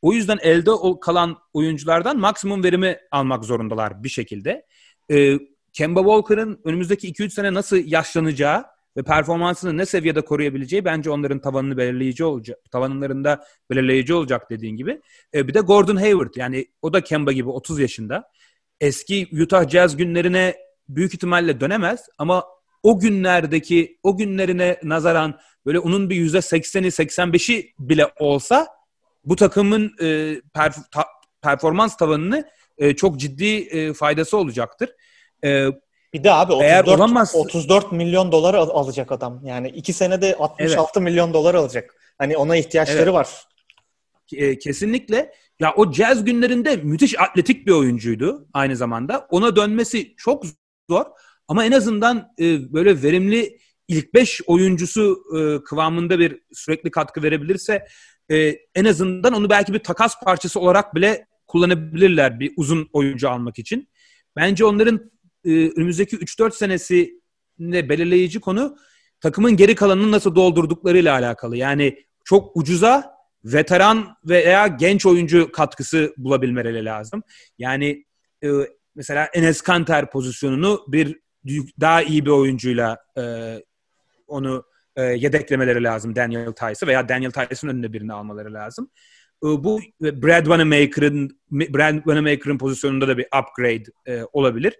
[0.01, 0.71] O yüzden elde
[1.01, 4.65] kalan oyunculardan maksimum verimi almak zorundalar bir şekilde.
[5.11, 5.39] E,
[5.73, 8.65] Kemba Walker'ın önümüzdeki 2-3 sene nasıl yaşlanacağı
[8.97, 12.59] ve performansını ne seviyede koruyabileceği bence onların tavanını belirleyici olacak.
[12.71, 15.01] Tavanlarında belirleyici olacak dediğin gibi.
[15.33, 18.29] E, bir de Gordon Hayward yani o da Kemba gibi 30 yaşında.
[18.81, 20.55] Eski Utah Jazz günlerine
[20.89, 22.45] büyük ihtimalle dönemez ama
[22.83, 28.67] o günlerdeki o günlerine nazaran böyle onun bir yüzde sekseni 85'i bile olsa
[29.25, 30.05] bu takımın e,
[30.55, 31.07] perf- ta-
[31.41, 34.89] performans tavanını e, çok ciddi e, faydası olacaktır.
[35.43, 35.67] E,
[36.15, 37.35] bir de abi 34, eğer olamaz...
[37.35, 39.41] 34 milyon dolar al- alacak adam.
[39.45, 41.05] Yani iki senede 66 evet.
[41.05, 41.95] milyon dolar alacak.
[42.17, 43.13] Hani ona ihtiyaçları evet.
[43.13, 43.29] var.
[44.33, 45.33] E, kesinlikle.
[45.59, 49.27] Ya o jazz günlerinde müthiş atletik bir oyuncuydu aynı zamanda.
[49.29, 50.45] Ona dönmesi çok
[50.89, 51.05] zor
[51.47, 53.57] ama en azından e, böyle verimli
[53.87, 57.87] ilk 5 oyuncusu e, kıvamında bir sürekli katkı verebilirse
[58.31, 58.37] e,
[58.75, 63.89] en azından onu belki bir takas parçası olarak bile kullanabilirler bir uzun oyuncu almak için.
[64.35, 65.11] Bence onların
[65.45, 68.77] e, önümüzdeki 3-4 senesinde belirleyici konu
[69.21, 71.57] takımın geri kalanını nasıl doldurduklarıyla alakalı.
[71.57, 73.15] Yani çok ucuza
[73.45, 77.23] veteran veya genç oyuncu katkısı bulabilmeleri lazım.
[77.57, 78.05] Yani
[78.43, 78.49] e,
[78.95, 81.19] mesela Enes Kanter pozisyonunu bir
[81.79, 83.23] daha iyi bir oyuncuyla e,
[84.27, 84.63] onu
[84.95, 88.89] e, yedeklemeleri lazım Daniel Tice'ı veya Daniel Tice'ın önünde birini almaları lazım.
[89.43, 94.73] E, bu Brad Wanamaker'ın Brad Wanamaker'ın pozisyonunda da bir upgrade e, olabilir.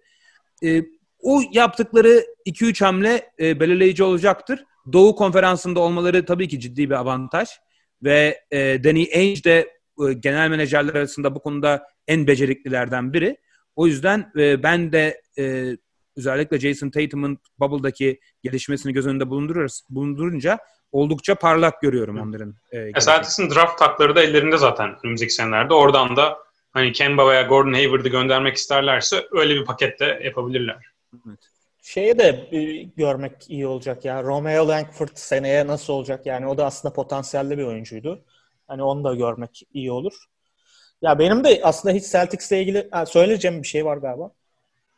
[0.63, 0.83] E,
[1.19, 4.63] o yaptıkları 2-3 hamle e, belirleyici olacaktır.
[4.93, 7.49] Doğu konferansında olmaları tabii ki ciddi bir avantaj
[8.03, 9.69] ve e, Danny Ainge de
[10.09, 13.37] e, genel menajerler arasında bu konuda en beceriklilerden biri.
[13.75, 15.77] O yüzden e, ben de e,
[16.17, 20.59] özellikle Jason Tatum'un Bubble'daki gelişmesini göz önünde bulundururuz, bulundurunca
[20.91, 22.55] oldukça parlak görüyorum onların.
[22.71, 25.73] E, e Celtics'in draft takları da ellerinde zaten önümüzdeki senelerde.
[25.73, 26.37] Oradan da
[26.75, 30.77] hani Kemba veya Gordon Hayward'ı göndermek isterlerse öyle bir pakette yapabilirler.
[31.27, 31.39] Evet.
[31.83, 34.23] Şeye de e, görmek iyi olacak ya.
[34.23, 36.25] Romeo Langford seneye nasıl olacak?
[36.25, 38.25] Yani o da aslında potansiyelli bir oyuncuydu.
[38.67, 40.13] Hani onu da görmek iyi olur.
[41.01, 44.31] Ya benim de aslında hiç Celtics'le ilgili ha, söyleyeceğim bir şey var galiba.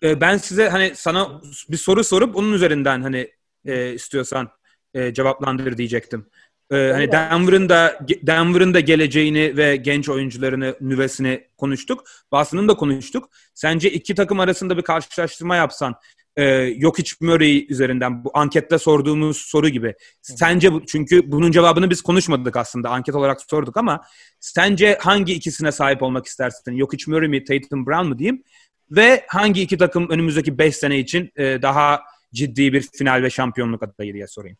[0.03, 3.31] Ee, ben size hani sana bir soru sorup onun üzerinden hani
[3.65, 4.49] e, istiyorsan
[4.93, 6.29] e, cevaplandır diyecektim.
[6.71, 12.03] Ee, hani Denver'ın da Denver'ın da geleceğini ve genç oyuncularını nüvesini konuştuk.
[12.31, 13.29] Boston'ın da konuştuk.
[13.53, 15.95] Sence iki takım arasında bir karşılaştırma yapsan
[16.37, 19.93] e, yok hiç Murray üzerinden bu ankette sorduğumuz soru gibi.
[20.21, 24.01] Sence bu, çünkü bunun cevabını biz konuşmadık aslında anket olarak sorduk ama
[24.39, 26.71] sence hangi ikisine sahip olmak istersin?
[26.71, 28.43] Yok hiç Murray mi Tatum Brown mu diyeyim?
[28.91, 32.01] Ve hangi iki takım önümüzdeki 5 sene için e, daha
[32.33, 34.57] ciddi bir final ve şampiyonluk adayı diye sorayım.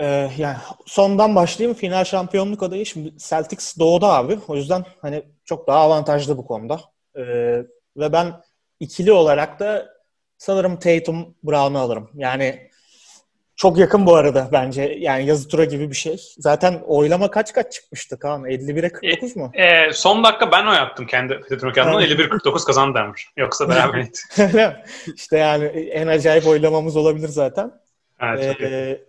[0.00, 1.78] Ee, yani sondan başlayayım.
[1.78, 4.38] Final şampiyonluk adayı şimdi Celtics doğuda abi.
[4.48, 6.80] O yüzden hani çok daha avantajlı bu konuda.
[7.16, 7.22] Ee,
[7.96, 8.32] ve ben
[8.80, 9.88] ikili olarak da
[10.38, 12.10] sanırım Tatum Brown'u alırım.
[12.14, 12.68] Yani
[13.56, 14.82] çok yakın bu arada bence.
[14.98, 16.20] Yani yazı tura gibi bir şey.
[16.38, 18.44] Zaten oylama kaç kaç çıkmıştı Kaan?
[18.44, 19.50] 51'e 49 mu?
[19.54, 22.02] E, e, son dakika ben oy yaptım kendi Twitter hesabımdan.
[22.02, 23.28] 51-49 kazandı denmiş.
[23.36, 24.18] Yoksa beraberiydi.
[25.16, 27.72] İşte yani en acayip oylamamız olabilir zaten.
[28.20, 29.00] Evet, çok ee,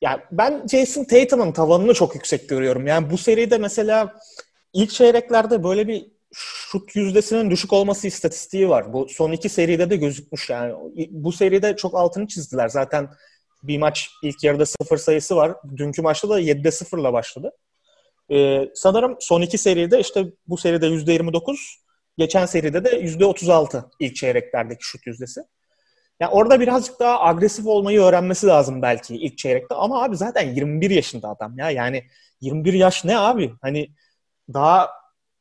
[0.00, 2.86] yani ben Jason Tatum'un tavanını çok yüksek görüyorum.
[2.86, 4.14] Yani bu seride mesela
[4.72, 8.92] ilk çeyreklerde böyle bir şut yüzdesinin düşük olması istatistiği var.
[8.92, 10.74] Bu son iki seride de gözükmüş yani.
[11.10, 12.68] Bu seride çok altını çizdiler.
[12.68, 13.08] Zaten
[13.62, 15.54] bir maç ilk yarıda sıfır sayısı var.
[15.76, 17.52] Dünkü maçta da 7'de sıfırla başladı.
[18.32, 21.56] Ee, sanırım son iki seride işte bu seride %29,
[22.18, 25.40] geçen seride de %36 ilk çeyreklerdeki şut yüzdesi.
[26.20, 29.74] Yani orada birazcık daha agresif olmayı öğrenmesi lazım belki ilk çeyrekte.
[29.74, 31.70] Ama abi zaten 21 yaşında adam ya.
[31.70, 32.04] Yani
[32.40, 33.52] 21 yaş ne abi?
[33.62, 33.90] Hani
[34.54, 34.90] daha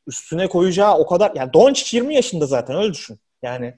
[0.07, 1.31] üstüne koyacağı o kadar...
[1.35, 3.19] Yani Doncic 20 yaşında zaten öyle düşün.
[3.41, 3.73] Yani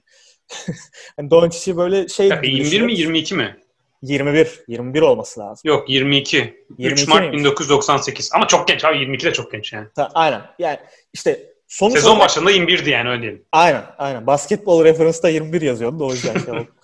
[1.16, 2.28] hani Doncic'i böyle şey...
[2.28, 3.56] Ya, 21 mi 22 mi?
[4.02, 4.64] 21.
[4.68, 5.62] 21 olması lazım.
[5.64, 6.66] Yok 22.
[6.78, 7.38] 22 3 Mart miymiş?
[7.40, 8.30] 1998.
[8.34, 9.88] Ama çok genç abi 22 de çok genç yani.
[9.96, 10.42] Ta, aynen.
[10.58, 10.78] Yani
[11.12, 12.24] işte sonuç Sezon olarak...
[12.24, 13.44] başında 21'di yani öyle diyelim.
[13.52, 14.26] Aynen aynen.
[14.26, 16.66] Basketbol referansta 21 yazıyordu o yüzden şey oldu.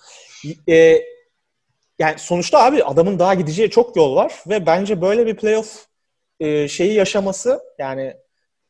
[0.69, 1.01] e,
[1.99, 5.85] yani sonuçta abi adamın daha gideceği çok yol var ve bence böyle bir playoff
[6.39, 8.13] e, şeyi yaşaması yani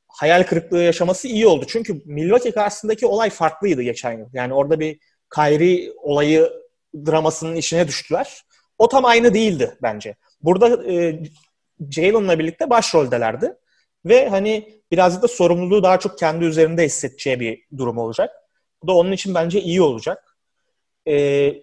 [0.07, 1.65] hayal kırıklığı yaşaması iyi oldu.
[1.67, 4.27] Çünkü Milwaukee karşısındaki olay farklıydı geçen yıl.
[4.33, 4.99] Yani orada bir
[5.35, 6.53] Kyrie olayı
[6.95, 8.43] dramasının içine düştüler.
[8.77, 10.15] O tam aynı değildi bence.
[10.41, 11.23] Burada e,
[11.91, 13.55] Jalen'la birlikte başroldelerdi.
[14.05, 18.29] Ve hani birazcık da sorumluluğu daha çok kendi üzerinde hissedeceği bir durum olacak.
[18.83, 20.37] Bu da onun için bence iyi olacak.
[21.07, 21.55] Ee,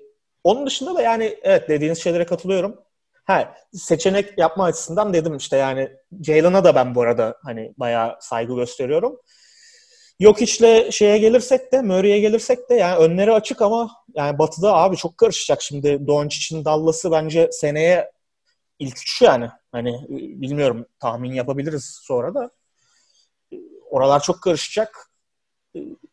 [0.45, 2.81] onun dışında da yani evet dediğiniz şeylere katılıyorum.
[3.25, 5.91] Ha, seçenek yapma açısından dedim işte yani
[6.23, 9.21] Jalen'a da ben bu arada hani bayağı saygı gösteriyorum.
[10.21, 14.97] Yok içle şeye gelirsek de Murray'e gelirsek de yani önleri açık ama yani Batı'da abi
[14.97, 18.11] çok karışacak şimdi Doncic'in Dallas'ı bence seneye
[18.79, 19.51] ilk üç yani.
[19.73, 20.07] Hani
[20.41, 22.51] bilmiyorum tahmin yapabiliriz sonra da.
[23.91, 25.11] Oralar çok karışacak.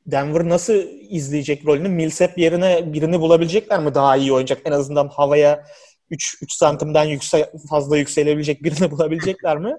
[0.07, 0.73] Denver nasıl
[1.09, 1.89] izleyecek rolünü?
[1.89, 4.61] Millsap yerine birini bulabilecekler mi daha iyi oynayacak?
[4.65, 5.65] En azından havaya
[6.09, 9.77] 3, 3 santimden yüksek, fazla yükselebilecek birini bulabilecekler mi?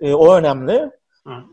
[0.00, 0.90] E, o önemli.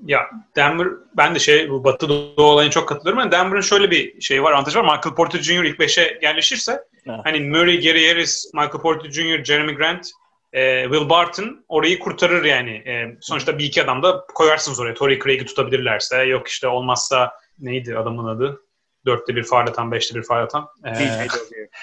[0.05, 0.19] Ya
[0.55, 0.87] Denver,
[1.17, 3.19] ben de şey bu Batı Doğu olayına çok katılıyorum.
[3.19, 4.83] Yani Denver'ın şöyle bir şey var, avantajı var.
[4.83, 5.63] Michael Porter Jr.
[5.63, 7.19] ilk 5'e yerleşirse evet.
[7.23, 10.09] hani Murray, Gary Harris, Michael Porter Jr., Jeremy Grant,
[10.53, 12.71] e, Will Barton orayı kurtarır yani.
[12.71, 14.93] E, sonuçta bir iki adam da koyarsınız oraya.
[14.93, 16.23] Torrey Craig'i tutabilirlerse.
[16.23, 18.61] Yok işte olmazsa neydi adamın adı?
[19.05, 20.67] Dörtte bir faal atan, beşte bir faal atan.
[20.85, 21.27] Ee,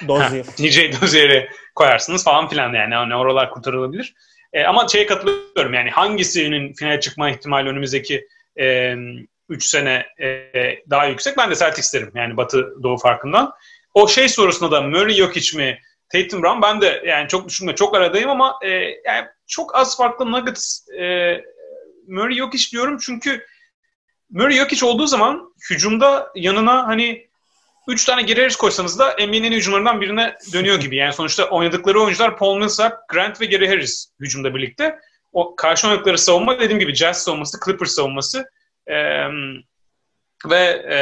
[0.08, 0.44] Dozier.
[0.58, 2.94] DJ Dozier'i koyarsınız falan filan yani.
[2.94, 4.14] yani oralar kurtarılabilir.
[4.52, 8.98] E, ama şeye katılıyorum yani hangisinin finale çıkma ihtimali önümüzdeki 3 e,
[9.58, 10.48] sene e,
[10.90, 11.36] daha yüksek.
[11.38, 13.52] Ben de Celtics derim yani Batı Doğu farkından.
[13.94, 15.78] O şey sorusunda da Murray yok hiç mi
[16.12, 18.68] Tatum Brown ben de yani çok düşünme çok aradayım ama e,
[19.06, 21.36] yani çok az farklı Nuggets e,
[22.08, 23.46] Murray yok hiç diyorum çünkü
[24.32, 27.26] Murray yok hiç olduğu zaman hücumda yanına hani
[27.88, 30.96] 3 tane Harris koysanız da NBA'nin hücumlarından birine dönüyor gibi.
[30.96, 34.98] Yani sonuçta oynadıkları oyuncular Paul Millsap, Grant ve Gary Harris hücumda birlikte.
[35.32, 38.44] O karşı oynadıkları savunma dediğim gibi Jazz savunması, Clippers savunması
[38.86, 38.96] e,
[40.46, 40.96] ve e,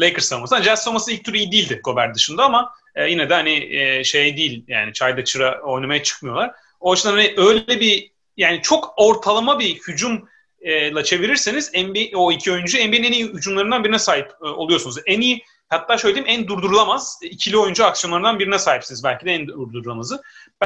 [0.00, 0.54] Lakers savunması.
[0.54, 4.04] Yani Jazz savunması ilk tur iyi değildi Gobert dışında ama e, yine de hani e,
[4.04, 6.50] şey değil yani çayda çıra oynamaya çıkmıyorlar.
[6.80, 10.28] O yüzden hani öyle bir yani çok ortalama bir hücum
[10.66, 14.96] la çevirirseniz NBA o iki oyuncu NBA'nin en iyi hücumlarından birine sahip e, oluyorsunuz.
[15.06, 19.04] En iyi hatta şöyle diyeyim en durdurulamaz ikili oyuncu aksiyonlarından birine sahipsiniz.
[19.04, 20.22] Belki de en durdurulamazı.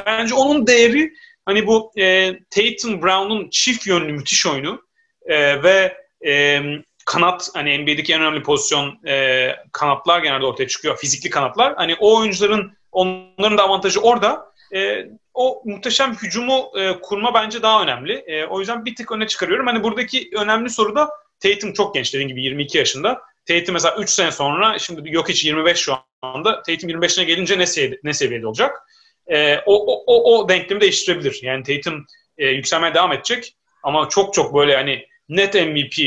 [0.07, 1.13] Bence onun değeri
[1.45, 4.83] hani bu e, Tatum Brown'un çift yönlü müthiş oyunu
[5.27, 6.63] e, ve e,
[7.07, 10.97] kanat hani NBA'deki en önemli pozisyon e, kanatlar genelde ortaya çıkıyor.
[10.97, 11.75] Fizikli kanatlar.
[11.77, 14.53] Hani o oyuncuların onların da avantajı orada.
[14.75, 15.07] E,
[15.37, 18.13] o muhteşem hücumu e, kurma bence daha önemli.
[18.13, 19.67] E, o yüzden bir tık öne çıkarıyorum.
[19.67, 21.11] Hani buradaki önemli soru da
[21.41, 23.23] Tatum çok genç dediğim gibi 22 yaşında.
[23.49, 26.63] Tatum mesela 3 sene sonra şimdi yok hiç 25 şu anda.
[26.63, 28.79] Tatum 25'ine gelince ne seviyede, ne seviyede olacak?
[29.27, 31.41] E, o, o, o, o denklemi değiştirebilir.
[31.43, 32.07] Yani Tatum
[32.39, 33.57] e, yükselmeye devam edecek.
[33.83, 35.99] Ama çok çok böyle hani net MVP,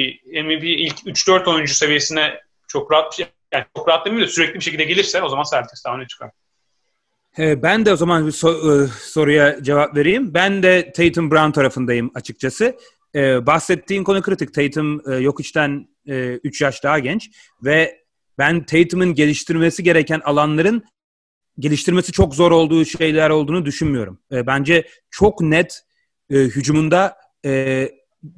[0.43, 3.19] MVP ilk 3-4 oyuncu seviyesine çok rahat
[3.53, 6.31] yani çok rahat demeyeyim de sürekli bir şekilde gelirse o zaman Celtics daha öne çıkar.
[7.37, 8.31] Ee, ben de o zaman bir
[8.83, 10.33] e, soruya cevap vereyim.
[10.33, 12.77] Ben de Tatum Brown tarafındayım açıkçası.
[13.15, 14.53] Ee, bahsettiğin konu kritik.
[14.53, 17.31] Tatum e, yok içten e, 3 yaş daha genç
[17.63, 17.99] ve
[18.37, 20.83] ben Tatum'un geliştirmesi gereken alanların
[21.59, 24.19] geliştirmesi çok zor olduğu şeyler olduğunu düşünmüyorum.
[24.31, 25.81] E, bence çok net
[26.29, 27.89] e, hücumunda e,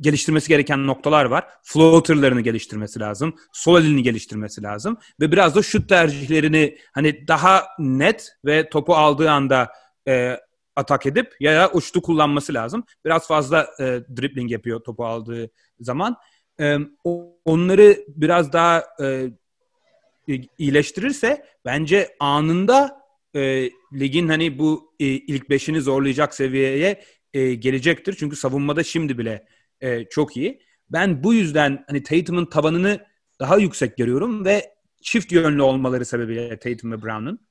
[0.02, 1.48] geliştirmesi gereken noktalar var.
[1.64, 3.36] Floater'larını geliştirmesi lazım.
[3.54, 4.98] Sol elini geliştirmesi lazım.
[5.20, 9.72] Ve biraz da şut tercihlerini hani daha net ve topu aldığı anda
[10.08, 10.38] e,
[10.76, 12.84] atak edip ya da uçtu kullanması lazım.
[13.06, 13.84] Biraz fazla e,
[14.18, 16.16] dribbling yapıyor topu aldığı zaman.
[16.60, 16.78] E,
[17.46, 19.30] onları biraz daha e,
[20.58, 23.02] iyileştirirse bence anında
[23.36, 27.04] e, ligin hani bu e, ilk beşini zorlayacak seviyeye
[27.34, 28.16] e, gelecektir.
[28.20, 29.46] Çünkü savunmada şimdi bile
[29.82, 30.62] e, çok iyi.
[30.90, 33.06] Ben bu yüzden hani Tatum'un tavanını
[33.40, 37.48] daha yüksek görüyorum ve çift yönlü olmaları sebebiyle Tatum ve Brown'un.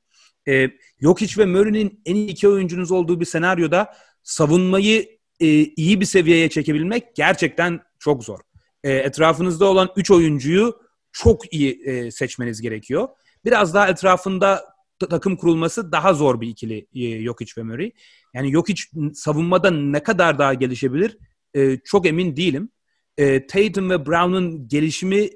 [0.48, 0.70] E,
[1.00, 6.50] Jokic ve Murray'nin en iyi iki oyuncunuz olduğu bir senaryoda savunmayı e, iyi bir seviyeye
[6.50, 8.38] çekebilmek gerçekten çok zor.
[8.84, 10.80] E, etrafınızda olan üç oyuncuyu
[11.12, 13.08] çok iyi e, seçmeniz gerekiyor.
[13.44, 14.64] Biraz daha etrafında
[15.10, 17.92] takım kurulması daha zor bir ikili e, Jokic ve Murray.
[18.34, 18.82] Yani Jokic
[19.14, 21.18] savunmada ne kadar daha gelişebilir
[21.54, 22.70] e, çok emin değilim.
[23.18, 25.28] E, Tatum ve Brown'un gelişimi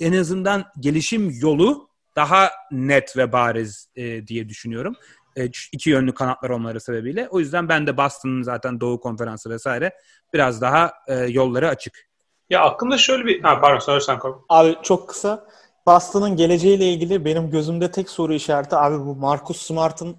[0.00, 4.96] en azından gelişim yolu daha net ve bariz e, diye düşünüyorum.
[5.36, 7.28] E, iki yönlü kanatlar olmaları sebebiyle.
[7.30, 9.92] O yüzden ben de Boston'ın zaten Doğu Konferansı vesaire
[10.34, 12.10] biraz daha e, yolları açık.
[12.50, 13.42] Ya aklımda şöyle bir...
[13.42, 14.44] Ha, pardon söylesen Korkun.
[14.48, 15.46] Abi çok kısa.
[15.86, 20.16] Boston'ın geleceğiyle ilgili benim gözümde tek soru işareti abi bu Marcus Smart'ın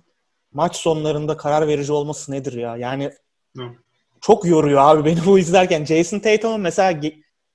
[0.54, 2.78] maç sonlarında karar verici olması nedir ya?
[2.78, 3.12] Yani
[3.58, 3.64] Hı
[4.22, 5.86] çok yoruyor abi beni bu izlerken.
[5.86, 7.00] Jason Tatum'un mesela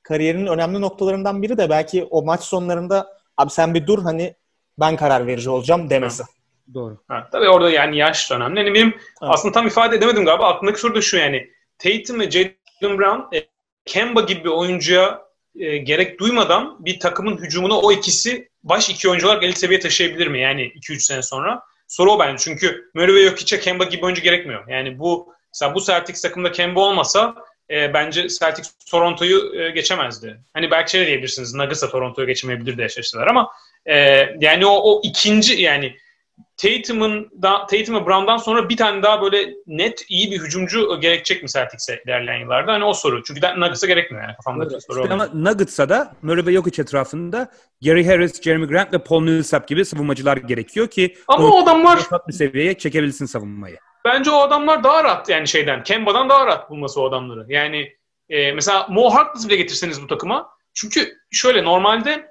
[0.03, 3.07] kariyerinin önemli noktalarından biri de belki o maç sonlarında
[3.37, 4.35] abi sen bir dur hani
[4.79, 6.23] ben karar verici olacağım demesi.
[6.23, 6.29] Ha.
[6.75, 6.99] Doğru.
[7.09, 8.59] Ha, tabii orada yani yaş da önemli.
[8.59, 9.27] Yani benim ha.
[9.29, 10.49] aslında tam ifade edemedim galiba.
[10.49, 11.51] Aklımdaki soru da şu yani.
[11.79, 13.47] Tatum ve Jalen Brown e,
[13.85, 15.23] Kemba gibi bir oyuncuya
[15.57, 20.27] e, gerek duymadan bir takımın hücumunu o ikisi baş iki oyuncu olarak elit seviyeye taşıyabilir
[20.27, 20.41] mi?
[20.41, 21.63] Yani 2-3 sene sonra.
[21.89, 22.39] Soru o bence.
[22.39, 24.69] Çünkü Murray ve Jokic'e Kemba gibi oyuncu gerekmiyor.
[24.69, 27.35] Yani bu mesela bu Celtics takımda Kemba olmasa
[27.71, 30.41] e, bence Celtics Toronto'yu e, geçemezdi.
[30.55, 33.51] Hani belki şey diyebilirsiniz Nuggets'a Toronto'yu geçemeyebilir de eşleştiler ama
[33.87, 33.97] e,
[34.41, 35.97] yani o, o ikinci yani
[36.57, 41.49] Tatum'un Tatum ve Brown'dan sonra bir tane daha böyle net iyi bir hücumcu gerekecek mi
[41.49, 42.73] Celtics'e ilerleyen yıllarda?
[42.73, 43.23] Hani o soru.
[43.23, 45.03] Çünkü Nuggets'a gerekmiyor yani kafamdaki Evet, soru.
[45.03, 47.51] işte ama Nuggets'a da Murray ve Jokic etrafında
[47.83, 51.99] Gary Harris, Jeremy Grant ve Paul Millsap gibi savunmacılar gerekiyor ki Ama o adamlar
[52.29, 53.79] bir seviyeye çekebilsin savunmayı.
[54.07, 55.83] Bence o adamlar daha rahat yani şeyden.
[55.83, 57.47] Kemba'dan daha rahat bulması o adamları.
[57.49, 57.97] Yani
[58.29, 60.51] e, mesela Mo Harkless bile getirseniz bu takıma.
[60.75, 62.31] Çünkü şöyle normalde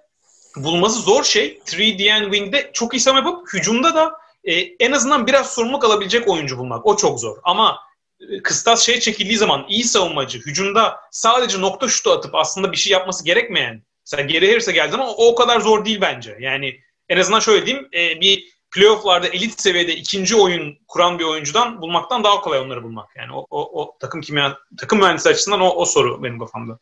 [0.55, 4.13] bulması zor şey 3D and Wing'de çok iyi savunma yapıp hücumda da
[4.43, 6.85] e, en azından biraz sorumluluk alabilecek oyuncu bulmak.
[6.85, 7.37] O çok zor.
[7.43, 7.79] Ama
[8.19, 12.93] e, kıstas şey çekildiği zaman iyi savunmacı, hücumda sadece nokta şutu atıp aslında bir şey
[12.93, 16.37] yapması gerekmeyen mesela Gary Harris'e geldi ama o o kadar zor değil bence.
[16.39, 21.81] Yani en azından şöyle diyeyim e, bir playofflarda elit seviyede ikinci oyun kuran bir oyuncudan
[21.81, 23.15] bulmaktan daha kolay onları bulmak.
[23.15, 26.79] Yani o, o, o takım kimya takım mühendisi açısından o, o soru benim kafamda.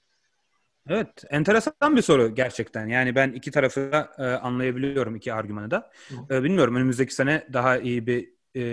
[0.89, 2.87] Evet, enteresan bir soru gerçekten.
[2.87, 5.91] Yani ben iki tarafı da e, anlayabiliyorum iki argümanı da.
[6.29, 8.63] E, bilmiyorum önümüzdeki sene daha iyi bir e,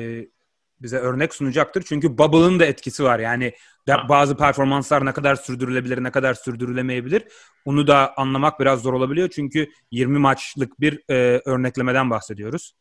[0.83, 1.83] bize örnek sunacaktır.
[1.83, 3.19] Çünkü Bubble'ın da etkisi var.
[3.19, 3.53] Yani
[3.89, 4.07] Ha.
[4.09, 7.25] bazı performanslar ne kadar sürdürülebilir, ne kadar sürdürülemeyebilir.
[7.65, 9.29] Onu da anlamak biraz zor olabiliyor.
[9.29, 12.75] Çünkü 20 maçlık bir e, örneklemeden bahsediyoruz.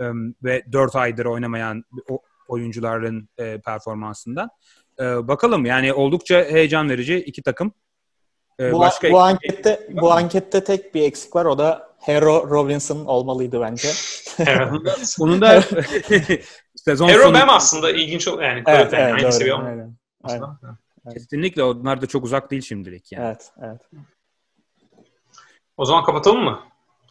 [0.00, 0.04] E,
[0.44, 1.84] ve 4 aydır oynamayan
[2.48, 4.48] oyuncuların e, performansından.
[5.00, 7.72] E, bakalım yani oldukça heyecan verici iki takım.
[8.60, 13.04] E, Bu, başka bu ankette bu ankette tek bir eksik var o da Hero Robinson
[13.04, 13.88] olmalıydı bence.
[14.38, 14.68] Evet.
[15.20, 15.60] Onun da
[16.76, 19.32] sezon Hero sonu Bam aslında ilginç ol- yani, Evet, evet, aynı doğru.
[19.32, 19.54] seviye.
[19.54, 19.94] Aynen.
[20.24, 20.46] Aynen.
[21.12, 23.24] kesinlikle onlar da çok uzak değil şimdilik yani.
[23.26, 23.80] Evet, evet.
[25.76, 26.60] O zaman kapatalım mı?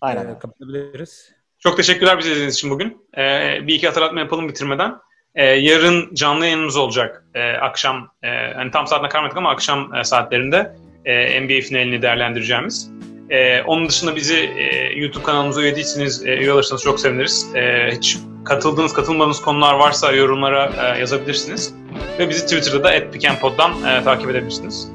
[0.02, 0.28] Aynen.
[0.36, 1.32] Ee, kapatabiliriz.
[1.64, 2.98] Çok teşekkürler bizi izlediğiniz için bugün.
[3.18, 4.96] Ee, bir iki hatırlatma yapalım bitirmeden.
[5.36, 7.24] Ee, yarın canlı yayınımız olacak.
[7.34, 12.92] Ee, akşam, e, hani tam saatine karmadık ama akşam e, saatlerinde e, NBA finalini değerlendireceğimiz.
[13.30, 17.56] E, onun dışında bizi e, YouTube kanalımıza üye değilseniz, e, üye olursanız çok seviniriz.
[17.56, 21.76] E, hiç katıldığınız, katılmadığınız konular varsa yorumlara e, yazabilirsiniz.
[22.20, 24.92] Ve bizi Twitter'da da @pikenpod'dan e, takip edebilirsiniz.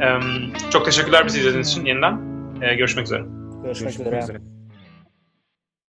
[0.00, 0.06] E,
[0.70, 2.20] çok teşekkürler bizi izlediğiniz için yeniden.
[2.62, 3.22] E, görüşmek üzere.
[3.64, 4.18] Görüşmek Görüşmek üzere.
[4.22, 4.57] üzere.